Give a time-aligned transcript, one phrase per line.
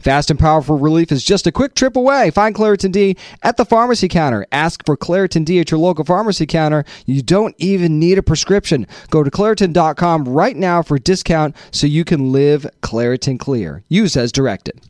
[0.00, 2.30] Fast and powerful relief is just a quick trip away.
[2.30, 4.46] Find Claritin D at the pharmacy counter.
[4.52, 6.84] Ask for Claritin D at your local pharmacy counter.
[7.06, 8.86] You don't even need a prescription.
[9.10, 13.82] Go to Claritin.com right now for a discount so you can live Claritin Clear.
[13.88, 14.80] Use as directed.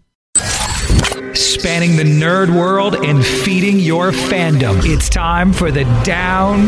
[1.34, 4.80] Spanning the nerd world and feeding your fandom.
[4.84, 6.60] It's time for the Down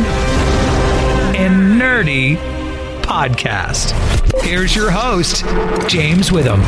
[1.34, 2.36] and Nerdy
[3.02, 3.92] podcast.
[4.42, 5.44] Here's your host,
[5.88, 6.60] James Witham.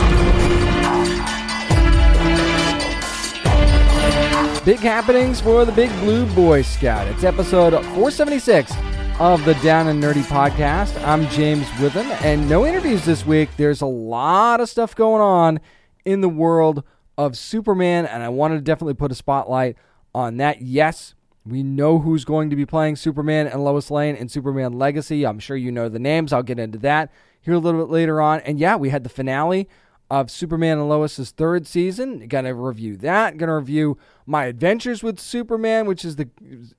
[4.64, 7.08] Big happenings for the Big Blue Boy Scout.
[7.08, 8.72] It's episode 476
[9.18, 11.04] of the Down and Nerdy podcast.
[11.04, 13.48] I'm James Witham, and no interviews this week.
[13.56, 15.58] There's a lot of stuff going on
[16.04, 16.84] in the world
[17.18, 19.76] of Superman, and I wanted to definitely put a spotlight
[20.14, 20.62] on that.
[20.62, 25.26] Yes, we know who's going to be playing Superman and Lois Lane in Superman Legacy.
[25.26, 26.32] I'm sure you know the names.
[26.32, 28.38] I'll get into that here a little bit later on.
[28.42, 29.68] And yeah, we had the finale
[30.12, 32.28] of Superman and Lois's third season.
[32.28, 33.38] Gonna review that.
[33.38, 33.96] Gonna review
[34.26, 36.28] My Adventures with Superman, which is the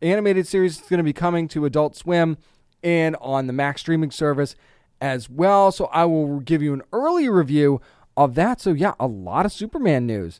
[0.03, 2.37] animated series that's gonna be coming to Adult Swim
[2.83, 4.55] and on the Max streaming service
[5.01, 5.71] as well.
[5.71, 7.81] So I will give you an early review
[8.15, 8.61] of that.
[8.61, 10.39] So yeah, a lot of Superman news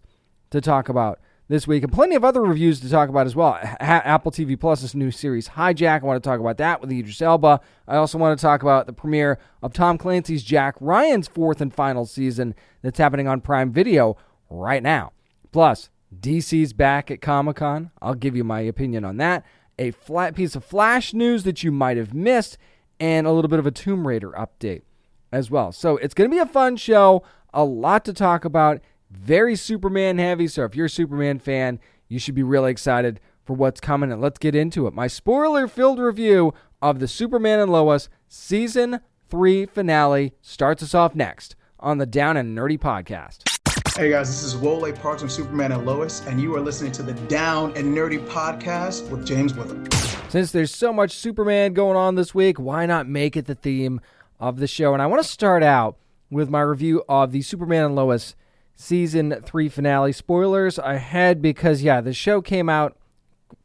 [0.52, 3.60] to talk about this week, and plenty of other reviews to talk about as well.
[3.62, 6.02] Apple TV Plus's new series Hijack.
[6.02, 7.60] I want to talk about that with Idris Elba.
[7.88, 11.74] I also want to talk about the premiere of Tom Clancy's Jack Ryan's fourth and
[11.74, 14.16] final season that's happening on Prime Video
[14.50, 15.12] right now.
[15.52, 17.92] Plus, DC's back at Comic Con.
[18.02, 19.46] I'll give you my opinion on that.
[19.78, 22.58] A flat piece of Flash news that you might have missed,
[23.00, 24.84] and a little bit of a Tomb Raider update
[25.32, 25.72] as well.
[25.72, 27.24] So it's going to be a fun show.
[27.54, 28.82] A lot to talk about
[29.18, 30.48] very Superman heavy.
[30.48, 34.12] So if you're a Superman fan, you should be really excited for what's coming.
[34.12, 34.94] And let's get into it.
[34.94, 41.16] My spoiler filled review of the Superman and Lois season three finale starts us off
[41.16, 43.50] next on the Down and Nerdy podcast.
[43.96, 47.04] Hey guys, this is Wole Parks from Superman and Lois, and you are listening to
[47.04, 49.86] the Down and Nerdy podcast with James Witham.
[50.30, 54.02] Since there's so much Superman going on this week, why not make it the theme
[54.40, 54.94] of the show?
[54.94, 55.98] And I want to start out
[56.32, 58.36] with my review of the Superman and Lois
[58.76, 60.12] season three finale.
[60.12, 62.98] Spoilers ahead because, yeah, the show came out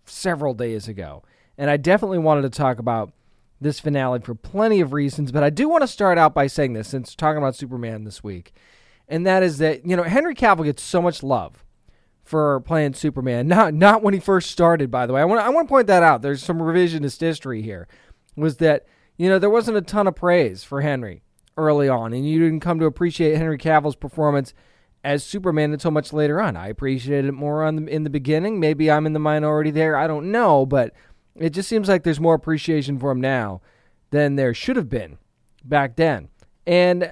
[0.04, 1.22] several days ago.
[1.56, 3.12] And I definitely wanted to talk about
[3.60, 5.32] this finale for plenty of reasons.
[5.32, 8.22] But I do want to start out by saying this since talking about Superman this
[8.22, 8.52] week.
[9.08, 11.64] And that is that, you know, Henry Cavill gets so much love
[12.22, 13.48] for playing Superman.
[13.48, 15.22] Not not when he first started, by the way.
[15.22, 16.22] I want I want to point that out.
[16.22, 17.88] There's some revisionist history here.
[18.36, 18.86] Was that,
[19.16, 21.22] you know, there wasn't a ton of praise for Henry
[21.56, 24.54] early on, and you didn't come to appreciate Henry Cavill's performance
[25.04, 26.56] as Superman until much later on.
[26.56, 28.60] I appreciated it more on the, in the beginning.
[28.60, 29.96] Maybe I'm in the minority there.
[29.96, 30.92] I don't know, but
[31.36, 33.60] it just seems like there's more appreciation for him now
[34.10, 35.18] than there should have been
[35.64, 36.28] back then.
[36.66, 37.10] And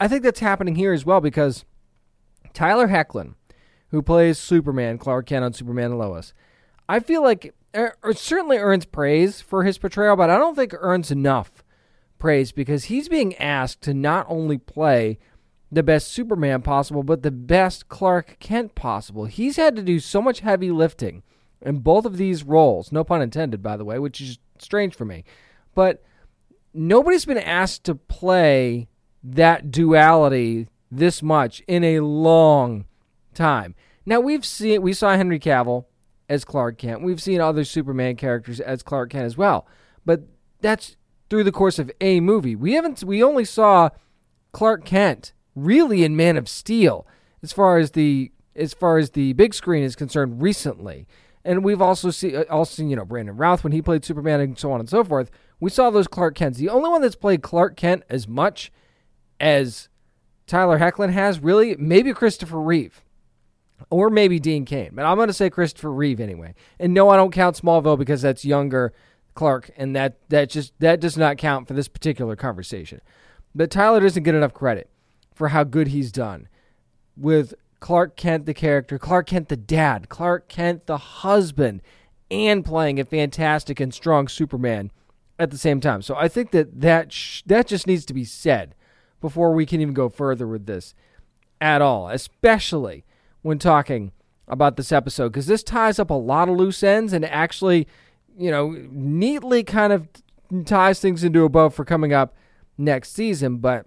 [0.00, 1.64] I think that's happening here as well because
[2.52, 3.34] Tyler Hoechlin,
[3.90, 6.32] who plays Superman, Clark Kent on Superman and Lois,
[6.88, 10.74] I feel like er, er, certainly earns praise for his portrayal, but I don't think
[10.78, 11.62] earns enough
[12.18, 15.18] praise because he's being asked to not only play
[15.70, 19.26] the best Superman possible, but the best Clark Kent possible.
[19.26, 21.22] He's had to do so much heavy lifting
[21.60, 25.04] in both of these roles, no pun intended, by the way, which is strange for
[25.04, 25.24] me.
[25.74, 26.02] But
[26.72, 28.88] nobody's been asked to play
[29.22, 32.86] that duality this much in a long
[33.34, 33.74] time.
[34.06, 35.84] Now we've seen we saw Henry Cavill
[36.28, 37.02] as Clark Kent.
[37.02, 39.66] We've seen other Superman characters as Clark Kent as well.
[40.06, 40.22] But
[40.60, 40.96] that's
[41.28, 42.56] through the course of a movie.
[42.56, 43.90] We haven't we only saw
[44.52, 45.32] Clark Kent
[45.64, 47.06] really in Man of Steel
[47.42, 51.06] as far as the as far as the big screen is concerned recently.
[51.44, 54.40] And we've also seen uh, also seen, you know Brandon Routh when he played Superman
[54.40, 55.30] and so on and so forth.
[55.60, 56.58] We saw those Clark Kents.
[56.58, 58.72] The only one that's played Clark Kent as much
[59.40, 59.88] as
[60.46, 63.04] Tyler Hoechlin has, really, maybe Christopher Reeve.
[63.90, 66.54] Or maybe Dean Cain, But I'm going to say Christopher Reeve anyway.
[66.80, 68.92] And no, I don't count Smallville because that's younger
[69.34, 73.00] Clark, and that that just that does not count for this particular conversation.
[73.54, 74.90] But Tyler doesn't get enough credit
[75.38, 76.48] for how good he's done
[77.16, 81.80] with Clark Kent, the character, Clark Kent, the dad, Clark Kent, the husband,
[82.28, 84.90] and playing a fantastic and strong Superman
[85.38, 86.02] at the same time.
[86.02, 88.74] So I think that that sh- that just needs to be said
[89.20, 90.92] before we can even go further with this
[91.60, 93.04] at all, especially
[93.42, 94.10] when talking
[94.48, 97.86] about this episode because this ties up a lot of loose ends and actually,
[98.36, 100.08] you know, neatly kind of
[100.64, 102.34] ties things into a bow for coming up
[102.76, 103.58] next season.
[103.58, 103.86] But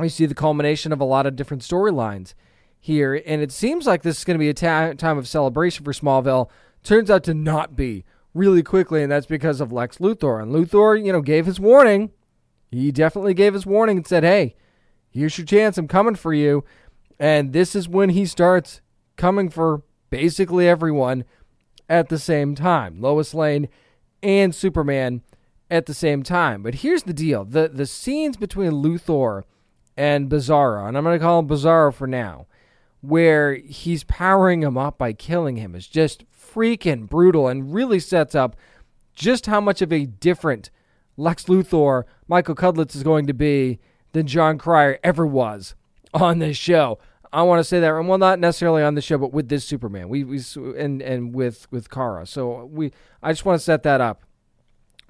[0.00, 2.34] we see the culmination of a lot of different storylines
[2.78, 5.84] here, and it seems like this is going to be a ta- time of celebration
[5.84, 6.48] for Smallville.
[6.82, 10.42] Turns out to not be really quickly, and that's because of Lex Luthor.
[10.42, 12.10] And Luthor, you know, gave his warning.
[12.70, 14.54] He definitely gave his warning and said, "Hey,
[15.10, 15.76] here's your chance.
[15.76, 16.64] I'm coming for you."
[17.18, 18.80] And this is when he starts
[19.16, 21.24] coming for basically everyone
[21.88, 23.00] at the same time.
[23.00, 23.68] Lois Lane
[24.22, 25.22] and Superman
[25.70, 26.62] at the same time.
[26.62, 27.44] But here's the deal.
[27.44, 29.42] The the scenes between Luthor
[30.00, 32.46] and Bizarro, and I'm going to call him Bizarro for now,
[33.02, 38.34] where he's powering him up by killing him is just freaking brutal and really sets
[38.34, 38.56] up
[39.14, 40.70] just how much of a different
[41.18, 43.78] Lex Luthor Michael Cudlitz is going to be
[44.12, 45.74] than Jon Cryer ever was
[46.14, 46.98] on this show.
[47.30, 49.66] I want to say that, and well, not necessarily on the show, but with this
[49.66, 50.40] Superman, we, we
[50.78, 52.26] and and with with Kara.
[52.26, 52.90] So we,
[53.22, 54.24] I just want to set that up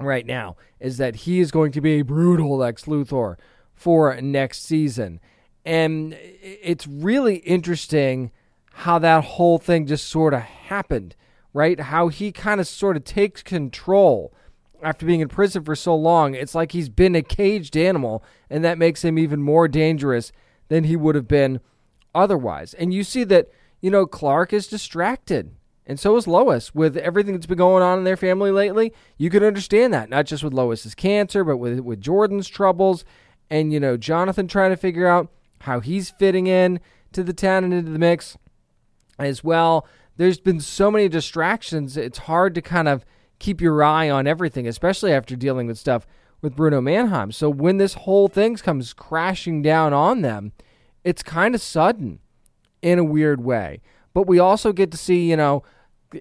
[0.00, 0.56] right now.
[0.80, 3.36] Is that he is going to be a brutal Lex Luthor
[3.80, 5.20] for next season,
[5.64, 8.30] and it's really interesting
[8.72, 11.16] how that whole thing just sort of happened,
[11.54, 11.80] right?
[11.80, 14.34] How he kind of sort of takes control
[14.82, 16.34] after being in prison for so long.
[16.34, 20.30] It's like he's been a caged animal, and that makes him even more dangerous
[20.68, 21.60] than he would have been
[22.14, 22.74] otherwise.
[22.74, 23.48] And you see that,
[23.80, 25.54] you know, Clark is distracted.
[25.86, 28.92] And so is Lois with everything that's been going on in their family lately.
[29.16, 33.04] You can understand that, not just with Lois's cancer, but with, with Jordan's troubles.
[33.50, 35.28] And, you know, Jonathan trying to figure out
[35.60, 36.80] how he's fitting in
[37.12, 38.38] to the town and into the mix
[39.18, 39.86] as well.
[40.16, 41.96] There's been so many distractions.
[41.96, 43.04] It's hard to kind of
[43.38, 46.06] keep your eye on everything, especially after dealing with stuff
[46.42, 47.32] with Bruno Mannheim.
[47.32, 50.52] So when this whole thing comes crashing down on them,
[51.04, 52.20] it's kind of sudden
[52.82, 53.80] in a weird way.
[54.14, 55.62] But we also get to see, you know,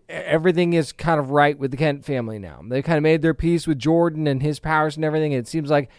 [0.08, 2.62] everything is kind of right with the Kent family now.
[2.68, 5.32] They kind of made their peace with Jordan and his powers and everything.
[5.32, 5.90] It seems like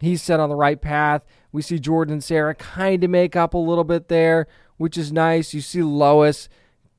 [0.00, 1.24] he's set on the right path.
[1.52, 4.46] We see Jordan and Sarah kind of make up a little bit there,
[4.76, 5.54] which is nice.
[5.54, 6.48] You see Lois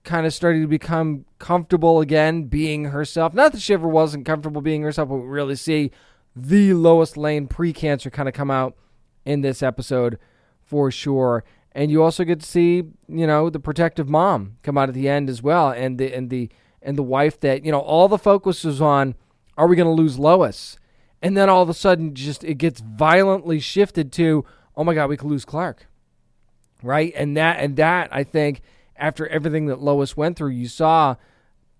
[0.04, 3.34] kind of starting to become comfortable again being herself.
[3.34, 5.92] Not that she ever wasn't comfortable being herself, but we really see
[6.36, 8.76] the Lois Lane pre cancer kind of come out
[9.26, 10.18] in this episode
[10.64, 11.44] for sure.
[11.74, 15.10] And you also get to see, you know, the protective mom come out at the
[15.10, 16.50] end as well, and the and the
[16.82, 19.16] and the wife that you know all the focus was on.
[19.58, 20.78] Are we going to lose Lois?
[21.22, 25.10] And then all of a sudden, just it gets violently shifted to, oh my God,
[25.10, 25.88] we could lose Clark,
[26.84, 27.12] right?
[27.16, 28.62] And that and that I think
[28.96, 31.16] after everything that Lois went through, you saw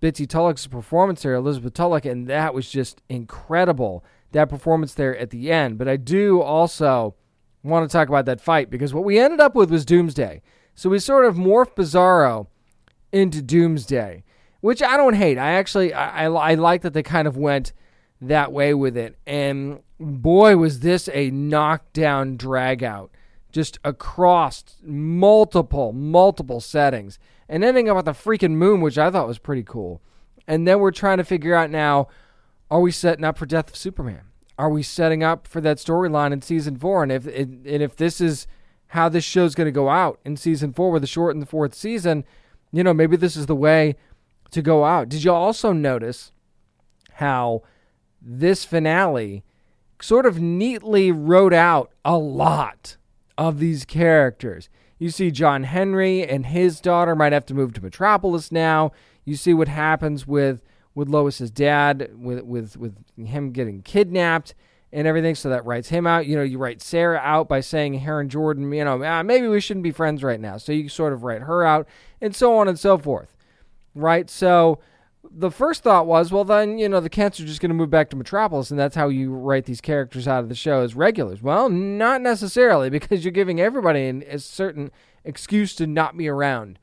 [0.02, 4.04] Bitsie Tulloch's performance there, Elizabeth Tulloch, and that was just incredible.
[4.32, 5.78] That performance there at the end.
[5.78, 7.16] But I do also
[7.64, 10.42] want to talk about that fight because what we ended up with was Doomsday.
[10.76, 12.48] So we sort of morphed Bizarro
[13.12, 14.24] into Doomsday,
[14.62, 15.38] which I don't hate.
[15.38, 17.74] I actually I, I, I like that they kind of went
[18.22, 19.18] that way with it.
[19.26, 23.12] And boy, was this a knockdown drag out
[23.52, 27.20] just across multiple, multiple settings
[27.50, 30.02] and ending up with the freaking moon, which I thought was pretty cool.
[30.48, 32.08] And then we're trying to figure out now
[32.70, 34.24] are we setting up for Death of Superman?
[34.58, 37.04] are we setting up for that storyline in season four?
[37.04, 38.48] And if and if this is
[38.88, 41.46] how this show's going to go out in season four with a short in the
[41.46, 42.24] fourth season,
[42.72, 43.96] you know, maybe this is the way
[44.52, 45.10] to go out.
[45.10, 46.32] Did you also notice
[47.14, 47.64] how
[48.28, 49.44] this finale
[50.02, 52.98] sort of neatly wrote out a lot
[53.38, 54.70] of these characters?
[55.00, 58.92] You see, John Henry and his daughter might have to move to Metropolis now.
[59.26, 60.62] You see what happens with
[60.96, 64.56] with Lois's dad, with with with him getting kidnapped
[64.92, 65.36] and everything.
[65.36, 66.26] So that writes him out.
[66.26, 68.72] You know, you write Sarah out by saying Heron Jordan.
[68.72, 70.58] You know, ah, maybe we shouldn't be friends right now.
[70.58, 71.88] So you sort of write her out,
[72.20, 73.36] and so on and so forth.
[73.94, 74.30] Right.
[74.30, 74.80] So
[75.32, 77.90] the first thought was, well, then you know the Kents are just going to move
[77.90, 80.96] back to Metropolis, and that's how you write these characters out of the show as
[80.96, 81.42] regulars.
[81.42, 84.92] Well, not necessarily, because you're giving everybody an, a certain
[85.24, 86.80] excuse to not be around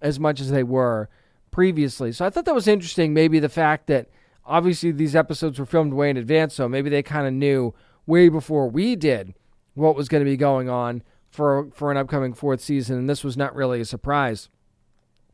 [0.00, 1.08] as much as they were
[1.50, 2.12] previously.
[2.12, 3.12] So I thought that was interesting.
[3.12, 4.08] Maybe the fact that
[4.44, 7.74] obviously these episodes were filmed way in advance, so maybe they kind of knew
[8.06, 9.34] way before we did
[9.74, 13.22] what was going to be going on for for an upcoming fourth season, and this
[13.22, 14.48] was not really a surprise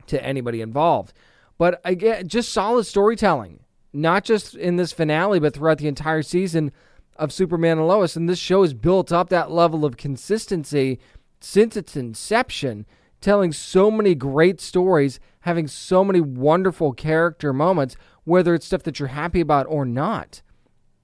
[0.07, 1.13] to anybody involved.
[1.57, 3.59] But again, just solid storytelling.
[3.95, 6.71] not just in this finale, but throughout the entire season
[7.15, 8.15] of Superman and Lois.
[8.15, 10.99] And this show has built up that level of consistency
[11.39, 12.85] since its inception,
[13.21, 17.95] telling so many great stories, having so many wonderful character moments,
[18.25, 20.41] whether it's stuff that you're happy about or not.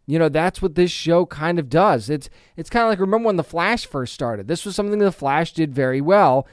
[0.06, 2.10] You know, that's what this show kind of does.
[2.10, 4.48] It's it's kind of like remember when the Flash first started.
[4.50, 6.46] This was something the Flash did very well.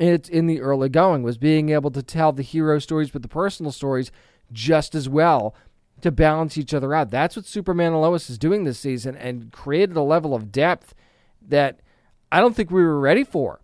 [0.00, 3.28] It's in the early going was being able to tell the hero stories but the
[3.28, 4.10] personal stories
[4.50, 5.54] just as well
[6.00, 7.10] to balance each other out.
[7.10, 10.94] That's what Superman and Lois is doing this season and created a level of depth
[11.46, 11.80] that
[12.32, 13.60] I don't think we were ready for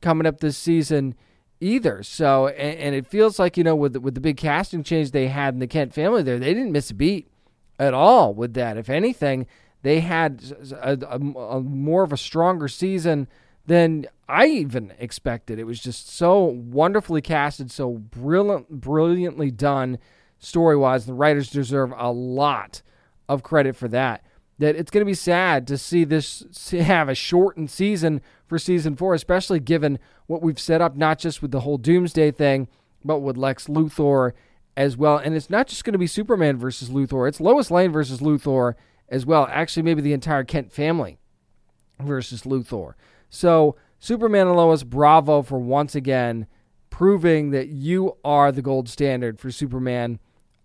[0.00, 1.16] coming up this season
[1.60, 2.04] either.
[2.04, 5.26] So, and, and it feels like you know with with the big casting change they
[5.26, 7.28] had in the Kent family there, they didn't miss a beat
[7.80, 8.76] at all with that.
[8.76, 9.48] If anything,
[9.82, 10.42] they had
[10.72, 13.26] a, a, a more of a stronger season
[13.70, 15.60] than I even expected.
[15.60, 19.98] It was just so wonderfully casted, so brilliant, brilliantly done
[20.40, 21.06] story wise.
[21.06, 22.82] The writers deserve a lot
[23.28, 24.24] of credit for that.
[24.58, 28.96] That it's going to be sad to see this have a shortened season for season
[28.96, 32.66] four, especially given what we've set up, not just with the whole Doomsday thing,
[33.04, 34.32] but with Lex Luthor
[34.76, 35.16] as well.
[35.16, 38.74] And it's not just going to be Superman versus Luthor, it's Lois Lane versus Luthor
[39.08, 39.46] as well.
[39.48, 41.20] Actually, maybe the entire Kent family
[42.00, 42.94] versus Luthor.
[43.30, 46.46] So, Superman and Lois, bravo for once again
[46.90, 50.18] proving that you are the gold standard for Superman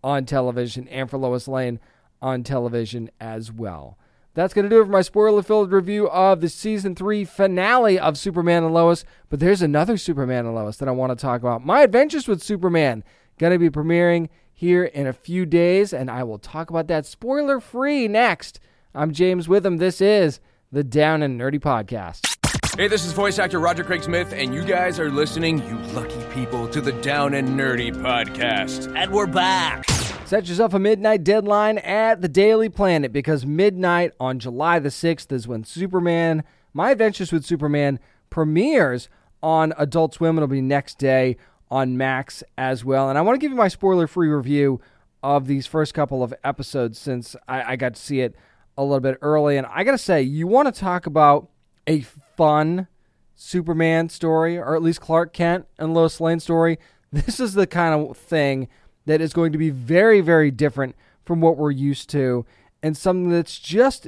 [0.03, 1.79] on television and for Lois Lane
[2.22, 3.98] on television as well.
[4.34, 7.98] That's going to do it for my spoiler filled review of the season three finale
[7.98, 9.05] of Superman and Lois.
[9.29, 11.65] But there's another Superman and Lois that I want to talk about.
[11.65, 13.03] My Adventures with Superman
[13.38, 17.05] going to be premiering here in a few days, and I will talk about that
[17.05, 18.60] spoiler free next.
[18.93, 19.77] I'm James Witham.
[19.77, 20.39] This is
[20.72, 22.35] the Down and Nerdy Podcast.
[22.77, 26.22] Hey, this is voice actor Roger Craig Smith, and you guys are listening, you lucky
[26.34, 28.94] people, to the Down and Nerdy Podcast.
[28.98, 29.89] And we're back.
[30.25, 35.32] Set yourself a midnight deadline at the Daily Planet because midnight on July the 6th
[35.32, 37.98] is when Superman, My Adventures with Superman,
[38.29, 39.08] premieres
[39.41, 40.38] on Adult Swim.
[40.38, 41.38] It'll be next day
[41.72, 43.08] on Max as well.
[43.08, 44.82] And I want to give you my spoiler free review
[45.24, 48.36] of these first couple of episodes since I, I got to see it
[48.77, 49.55] a little bit early.
[49.55, 51.48] And I got to say, you want to talk about
[51.88, 52.03] a
[52.36, 52.88] fun
[53.36, 56.80] Superman story, or at least Clark Kent and Lois Lane story.
[57.12, 58.68] This is the kind of thing
[59.06, 62.46] that is going to be very, very different from what we're used to,
[62.82, 64.08] and something that's just,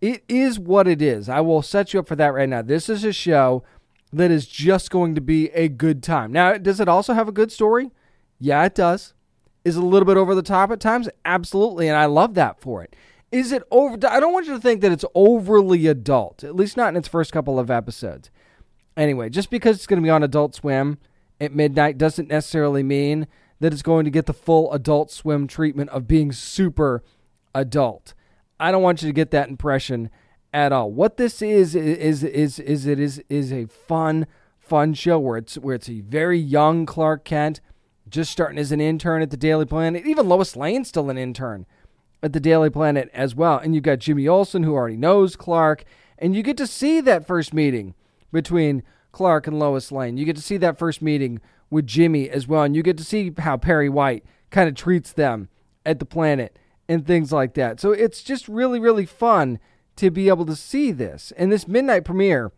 [0.00, 1.28] it is what it is.
[1.28, 2.62] I will set you up for that right now.
[2.62, 3.64] This is a show
[4.12, 6.32] that is just going to be a good time.
[6.32, 7.90] Now, does it also have a good story?
[8.38, 9.14] Yeah, it does.
[9.64, 11.08] Is a little bit over the top at times?
[11.24, 12.94] Absolutely, and I love that for it.
[13.30, 13.98] Is it over?
[14.08, 17.08] I don't want you to think that it's overly adult, at least not in its
[17.08, 18.30] first couple of episodes.
[18.96, 20.98] Anyway, just because it's going to be on Adult Swim
[21.40, 23.26] at midnight doesn't necessarily mean
[23.60, 27.02] that it's going to get the full Adult Swim treatment of being super
[27.54, 28.14] adult.
[28.58, 30.10] I don't want you to get that impression
[30.52, 30.90] at all.
[30.90, 34.26] What this is is is is it is is a fun
[34.58, 37.60] fun show where it's where it's a very young Clark Kent
[38.08, 40.06] just starting as an intern at the Daily Planet.
[40.06, 41.66] Even Lois Lane's still an intern
[42.22, 43.58] at the Daily Planet as well.
[43.58, 45.84] And you've got Jimmy Olsen who already knows Clark,
[46.18, 47.94] and you get to see that first meeting
[48.32, 48.82] between
[49.12, 50.16] Clark and Lois Lane.
[50.16, 53.04] You get to see that first meeting with Jimmy as well, and you get to
[53.04, 55.48] see how Perry White kind of treats them
[55.84, 56.58] at the planet
[56.88, 57.80] and things like that.
[57.80, 59.58] So it's just really, really fun
[59.96, 61.32] to be able to see this.
[61.36, 62.52] And this midnight premiere,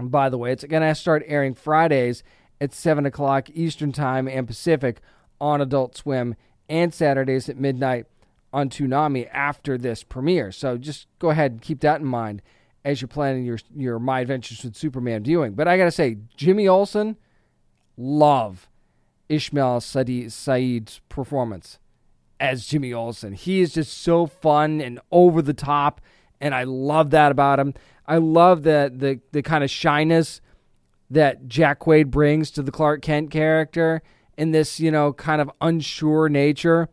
[0.00, 2.22] by the way, it's going to start airing Fridays
[2.60, 5.00] at 7 o'clock Eastern Time and Pacific
[5.40, 6.36] on Adult Swim,
[6.68, 8.06] and Saturdays at midnight
[8.52, 10.52] on Toonami after this premiere.
[10.52, 12.42] So just go ahead and keep that in mind
[12.84, 15.54] as you're planning your your My Adventures with Superman viewing.
[15.54, 17.16] But I gotta say, Jimmy Olsen,
[17.96, 18.68] love
[19.28, 21.78] Ishmel Sahid's performance
[22.40, 23.32] as Jimmy Olsen.
[23.32, 26.00] He is just so fun and over the top,
[26.40, 27.74] and I love that about him.
[28.06, 30.40] I love the the the kind of shyness
[31.08, 34.02] that Jack Quaid brings to the Clark Kent character
[34.36, 36.88] in this, you know, kind of unsure nature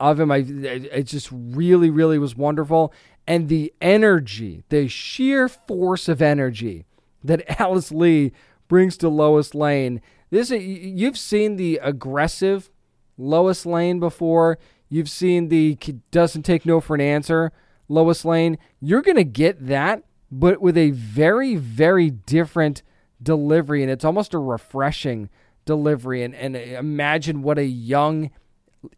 [0.00, 0.30] of him.
[0.30, 2.92] I it just really, really was wonderful,
[3.26, 6.84] and the energy, the sheer force of energy
[7.22, 8.32] that Alice Lee
[8.68, 10.00] brings to Lois Lane.
[10.30, 12.70] This you've seen the aggressive
[13.16, 14.58] Lois Lane before.
[14.88, 15.76] You've seen the
[16.10, 17.52] doesn't take no for an answer
[17.88, 18.58] Lois Lane.
[18.80, 22.82] You're gonna get that, but with a very, very different
[23.22, 25.28] delivery, and it's almost a refreshing
[25.64, 26.22] delivery.
[26.22, 28.30] And, and imagine what a young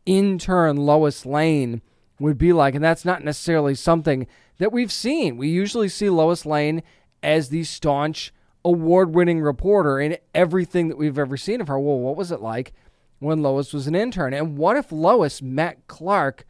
[0.06, 1.82] intern Lois Lane
[2.18, 2.74] would be like.
[2.74, 4.26] And that's not necessarily something
[4.58, 5.36] that we've seen.
[5.36, 6.82] We usually see Lois Lane
[7.22, 8.32] as the staunch,
[8.64, 11.78] award winning reporter in everything that we've ever seen of her.
[11.78, 12.72] Well, what was it like
[13.18, 14.34] when Lois was an intern?
[14.34, 16.46] And what if Lois met Clark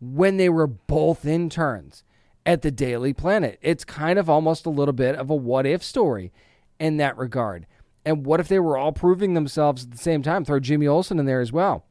[0.00, 2.02] when they were both interns
[2.44, 3.58] at the Daily Planet.
[3.62, 6.32] It's kind of almost a little bit of a what if story
[6.78, 7.66] in that regard.
[8.04, 10.44] And what if they were all proving themselves at the same time?
[10.44, 11.84] Throw Jimmy Olsen in there as well.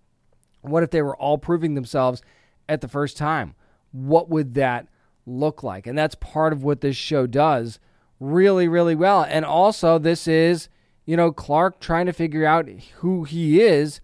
[0.61, 2.21] What if they were all proving themselves
[2.69, 3.55] at the first time?
[3.91, 4.87] What would that
[5.25, 5.87] look like?
[5.87, 7.79] And that's part of what this show does
[8.19, 9.23] really, really well.
[9.23, 10.69] And also, this is,
[11.05, 13.99] you know, Clark trying to figure out who he is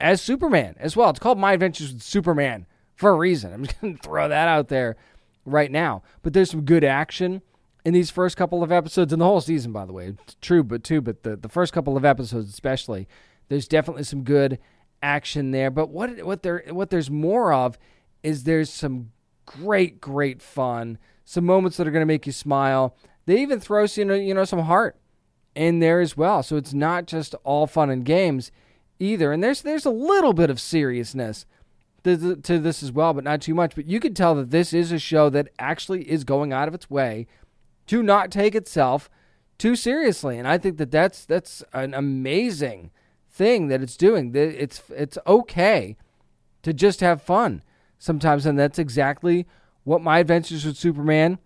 [0.00, 1.10] as Superman as well.
[1.10, 3.52] It's called My Adventures with Superman for a reason.
[3.54, 4.96] I'm just going to throw that out there
[5.44, 6.02] right now.
[6.22, 7.42] But there's some good action
[7.84, 10.14] in these first couple of episodes and the whole season, by the way.
[10.24, 13.08] It's true, but too, but the, the first couple of episodes especially,
[13.48, 14.58] there's definitely some good
[15.02, 15.70] action there.
[15.70, 17.78] But what what there what there's more of
[18.22, 19.10] is there's some
[19.46, 22.96] great, great fun, some moments that are going to make you smile.
[23.26, 24.96] They even throw you know, you know some heart
[25.54, 26.42] in there as well.
[26.42, 28.52] So it's not just all fun and games
[28.98, 29.32] either.
[29.32, 31.46] And there's there's a little bit of seriousness
[32.04, 33.74] to, to this as well, but not too much.
[33.74, 36.74] But you can tell that this is a show that actually is going out of
[36.74, 37.26] its way
[37.88, 39.10] to not take itself
[39.58, 40.38] too seriously.
[40.38, 42.90] And I think that that's that's an amazing
[43.30, 44.34] thing that it's doing.
[44.34, 45.96] It's it's okay
[46.62, 47.62] to just have fun
[47.98, 49.46] sometimes, and that's exactly
[49.84, 51.38] what My Adventures with Superman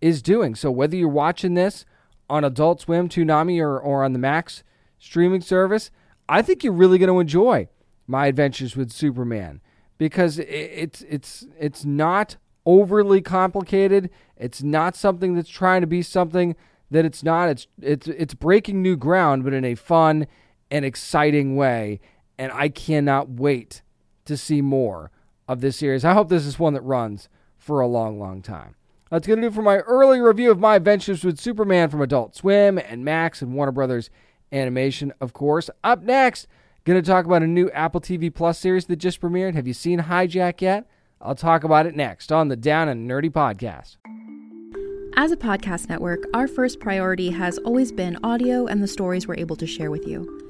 [0.00, 0.54] is doing.
[0.54, 1.84] So whether you're watching this
[2.28, 4.62] on Adult Swim, Toonami, or, or on the Max
[4.98, 5.90] streaming service,
[6.28, 7.68] I think you're really going to enjoy
[8.06, 9.60] My Adventures with Superman
[9.98, 14.10] because it's it's it's not overly complicated.
[14.36, 16.54] It's not something that's trying to be something
[16.90, 17.48] that it's not.
[17.48, 20.26] It's it's it's breaking new ground, but in a fun
[20.70, 22.00] and exciting way.
[22.38, 23.82] And I cannot wait
[24.24, 25.10] to see more
[25.48, 26.04] of this series.
[26.04, 28.76] I hope this is one that runs for a long, long time.
[29.10, 32.36] That's going to do for my early review of my adventures with Superman from Adult
[32.36, 34.08] Swim and Max and Warner Brothers
[34.52, 35.68] Animation, of course.
[35.82, 36.46] Up next,
[36.84, 39.54] going to talk about a new Apple TV Plus series that just premiered.
[39.54, 40.88] Have you seen Hijack yet?
[41.20, 43.96] I'll talk about it next on the Down and Nerdy podcast.
[45.16, 49.36] As a podcast network, our first priority has always been audio and the stories we're
[49.36, 50.49] able to share with you.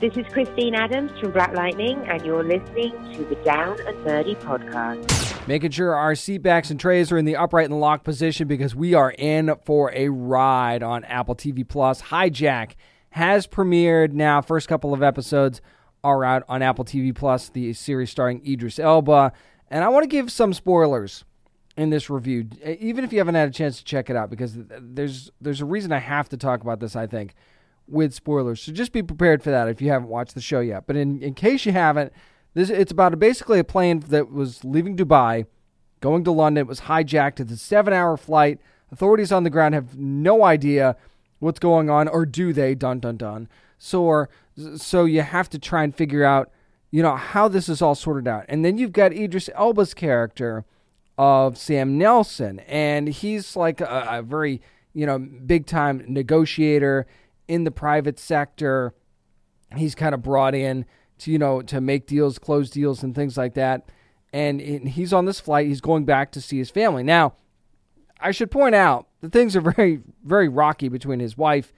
[0.00, 4.40] This is Christine Adams from Black Lightning, and you're listening to the Down and Nerdy
[4.40, 5.48] podcast.
[5.48, 8.76] Making sure our seat backs and trays are in the upright and locked position because
[8.76, 12.00] we are in for a ride on Apple TV Plus.
[12.00, 12.76] Hijack
[13.10, 14.40] has premiered now.
[14.40, 15.60] First couple of episodes
[16.04, 19.32] are out on Apple TV Plus, the series starring Idris Elba.
[19.68, 21.24] And I want to give some spoilers
[21.76, 24.56] in this review, even if you haven't had a chance to check it out, because
[24.56, 26.94] there's there's a reason I have to talk about this.
[26.94, 27.34] I think
[27.88, 30.86] with spoilers, so just be prepared for that if you haven't watched the show yet.
[30.86, 32.12] But in in case you haven't,
[32.54, 35.46] this it's about a, basically a plane that was leaving Dubai,
[36.00, 36.62] going to London.
[36.62, 37.40] It was hijacked.
[37.40, 38.60] It's a seven-hour flight.
[38.90, 40.96] Authorities on the ground have no idea
[41.40, 42.74] what's going on, or do they?
[42.74, 43.48] Dun dun dun.
[43.78, 44.28] So, or,
[44.76, 46.50] so you have to try and figure out
[46.90, 48.44] you know, how this is all sorted out.
[48.48, 50.64] And then you've got Idris Elba's character
[51.16, 54.62] of Sam Nelson, and he's like a, a very,
[54.94, 57.06] you know, big time negotiator
[57.48, 58.94] in the private sector.
[59.76, 60.84] He's kind of brought in
[61.18, 63.88] to, you know, to make deals, close deals, and things like that.
[64.32, 65.66] And he's on this flight.
[65.66, 67.02] He's going back to see his family.
[67.02, 67.34] Now,
[68.20, 71.72] I should point out that things are very, very rocky between his wife,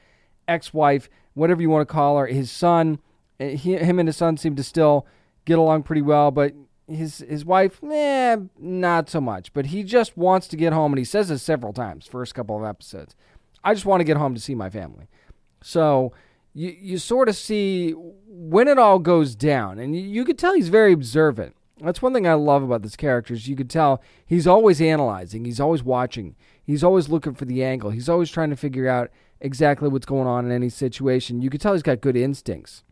[0.49, 2.99] ex wife, whatever you want to call her, his son.
[3.39, 5.07] Eh, he, him and his son seem to still
[5.45, 6.55] get along pretty well, but
[6.87, 9.53] his his wife, eh, not so much.
[9.53, 12.07] But he just wants to get home, and he says this several times.
[12.07, 13.15] First couple of episodes,
[13.63, 15.09] I just want to get home to see my family.
[15.63, 16.13] So
[16.55, 20.55] you you sort of see when it all goes down, and you, you could tell
[20.55, 21.57] he's very observant.
[21.83, 25.45] That's one thing I love about this character is you could tell he's always analyzing,
[25.45, 29.11] he's always watching, he's always looking for the angle, he's always trying to figure out
[29.41, 31.41] exactly what's going on in any situation.
[31.41, 32.85] You could tell he's got good instincts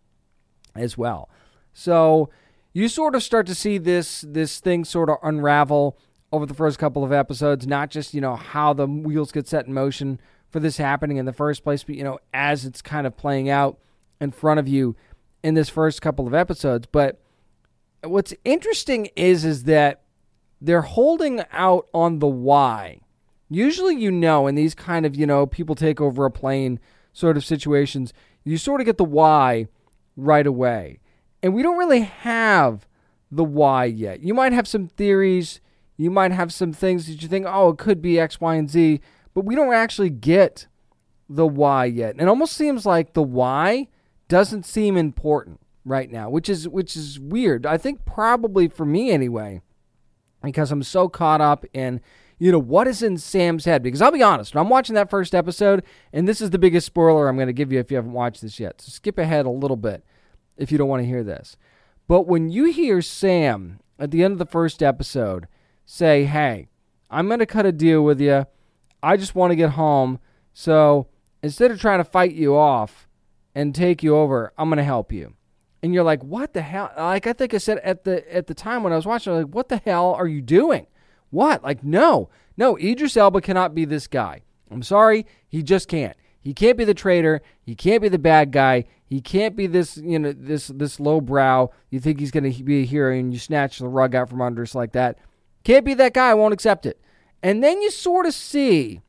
[0.75, 1.29] as well.
[1.75, 2.31] So
[2.73, 5.99] you sort of start to see this this thing sort of unravel
[6.33, 9.67] over the first couple of episodes, not just, you know, how the wheels get set
[9.67, 10.21] in motion
[10.51, 13.51] for this happening in the first place, but you know, as it's kind of playing
[13.51, 13.79] out
[14.21, 14.97] in front of you
[15.43, 16.87] in this first couple of episodes.
[16.91, 17.21] But
[18.03, 20.03] what's interesting is is that
[20.61, 23.01] they're holding out on the why.
[23.49, 26.81] Usually you know in these kind of, you know, people take over a plane
[27.13, 28.13] sort of situations,
[28.45, 29.69] you sort of get the why
[30.17, 31.01] right away.
[31.43, 32.87] And we don't really have
[33.31, 34.21] the why yet.
[34.21, 35.61] You might have some theories,
[35.97, 38.71] you might have some things that you think, oh, it could be X, Y, and
[38.71, 39.01] Z,
[39.39, 40.67] but we don't actually get
[41.29, 42.11] the why yet.
[42.11, 43.87] And it almost seems like the why
[44.27, 47.65] doesn't seem important right now, which is which is weird.
[47.65, 49.63] I think probably for me anyway,
[50.43, 52.01] because I'm so caught up in
[52.41, 53.81] you know what is in Sam's head.
[53.81, 57.29] Because I'll be honest, I'm watching that first episode, and this is the biggest spoiler
[57.29, 58.81] I'm going to give you if you haven't watched this yet.
[58.81, 60.03] So skip ahead a little bit
[60.57, 61.57] if you don't want to hear this.
[62.09, 65.47] But when you hear Sam at the end of the first episode
[65.87, 66.67] say, Hey,
[67.09, 68.45] I'm going to cut a deal with you.
[69.03, 70.19] I just want to get home.
[70.53, 71.09] So
[71.43, 73.09] instead of trying to fight you off
[73.55, 75.35] and take you over, I'm going to help you.
[75.83, 76.91] And you're like, what the hell?
[76.97, 79.37] Like I think I said at the at the time when I was watching, I
[79.37, 80.87] was like, what the hell are you doing?
[81.31, 81.63] What?
[81.63, 84.43] Like, no, no, Idris Elba cannot be this guy.
[84.71, 86.17] I'm sorry, he just can't.
[86.41, 87.43] He can't be the traitor.
[87.63, 88.85] He can't be the bad guy.
[89.05, 91.71] He can't be this, you know, this this low brow.
[91.91, 94.43] You think he's going to be a hero and you snatch the rug out from
[94.43, 95.19] under us like that.
[95.65, 96.31] Can't be that guy.
[96.31, 97.01] I won't accept it.
[97.43, 99.01] And then you sort of see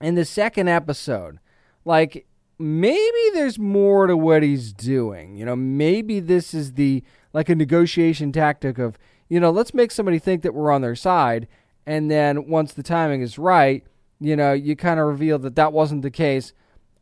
[0.00, 1.38] in the second episode,
[1.84, 2.26] like
[2.58, 5.36] maybe there's more to what he's doing.
[5.36, 9.90] You know, maybe this is the like a negotiation tactic of, you know, let's make
[9.90, 11.48] somebody think that we're on their side,
[11.84, 13.84] and then once the timing is right,
[14.20, 16.52] you know, you kind of reveal that that wasn't the case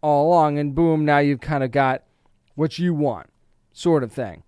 [0.02, 2.02] all along, and boom, now you've kind of got
[2.54, 3.28] what you want,
[3.72, 4.43] sort of thing.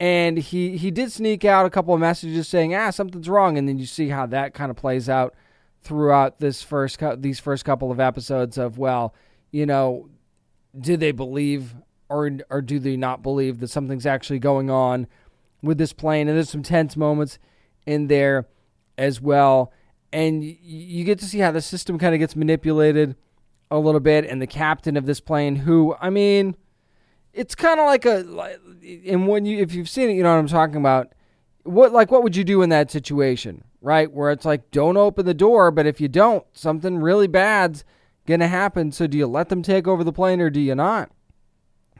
[0.00, 3.68] And he he did sneak out a couple of messages saying, ah, something's wrong, and
[3.68, 5.34] then you see how that kind of plays out
[5.82, 9.14] throughout this first these first couple of episodes of well,
[9.50, 10.08] you know,
[10.78, 11.74] do they believe
[12.08, 15.06] or or do they not believe that something's actually going on
[15.62, 16.28] with this plane?
[16.28, 17.38] And there's some tense moments
[17.84, 18.46] in there
[18.96, 19.70] as well,
[20.14, 23.16] and you get to see how the system kind of gets manipulated
[23.70, 26.56] a little bit, and the captain of this plane, who I mean,
[27.32, 28.58] it's kind of like a,
[29.06, 31.12] and when you if you've seen it, you know what I'm talking about.
[31.62, 34.10] What like what would you do in that situation, right?
[34.10, 37.84] Where it's like, don't open the door, but if you don't, something really bad's
[38.26, 38.92] gonna happen.
[38.92, 41.10] So do you let them take over the plane or do you not?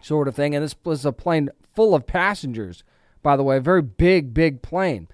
[0.00, 0.54] Sort of thing.
[0.54, 2.84] And this was a plane full of passengers,
[3.22, 5.08] by the way, a very big, big plane.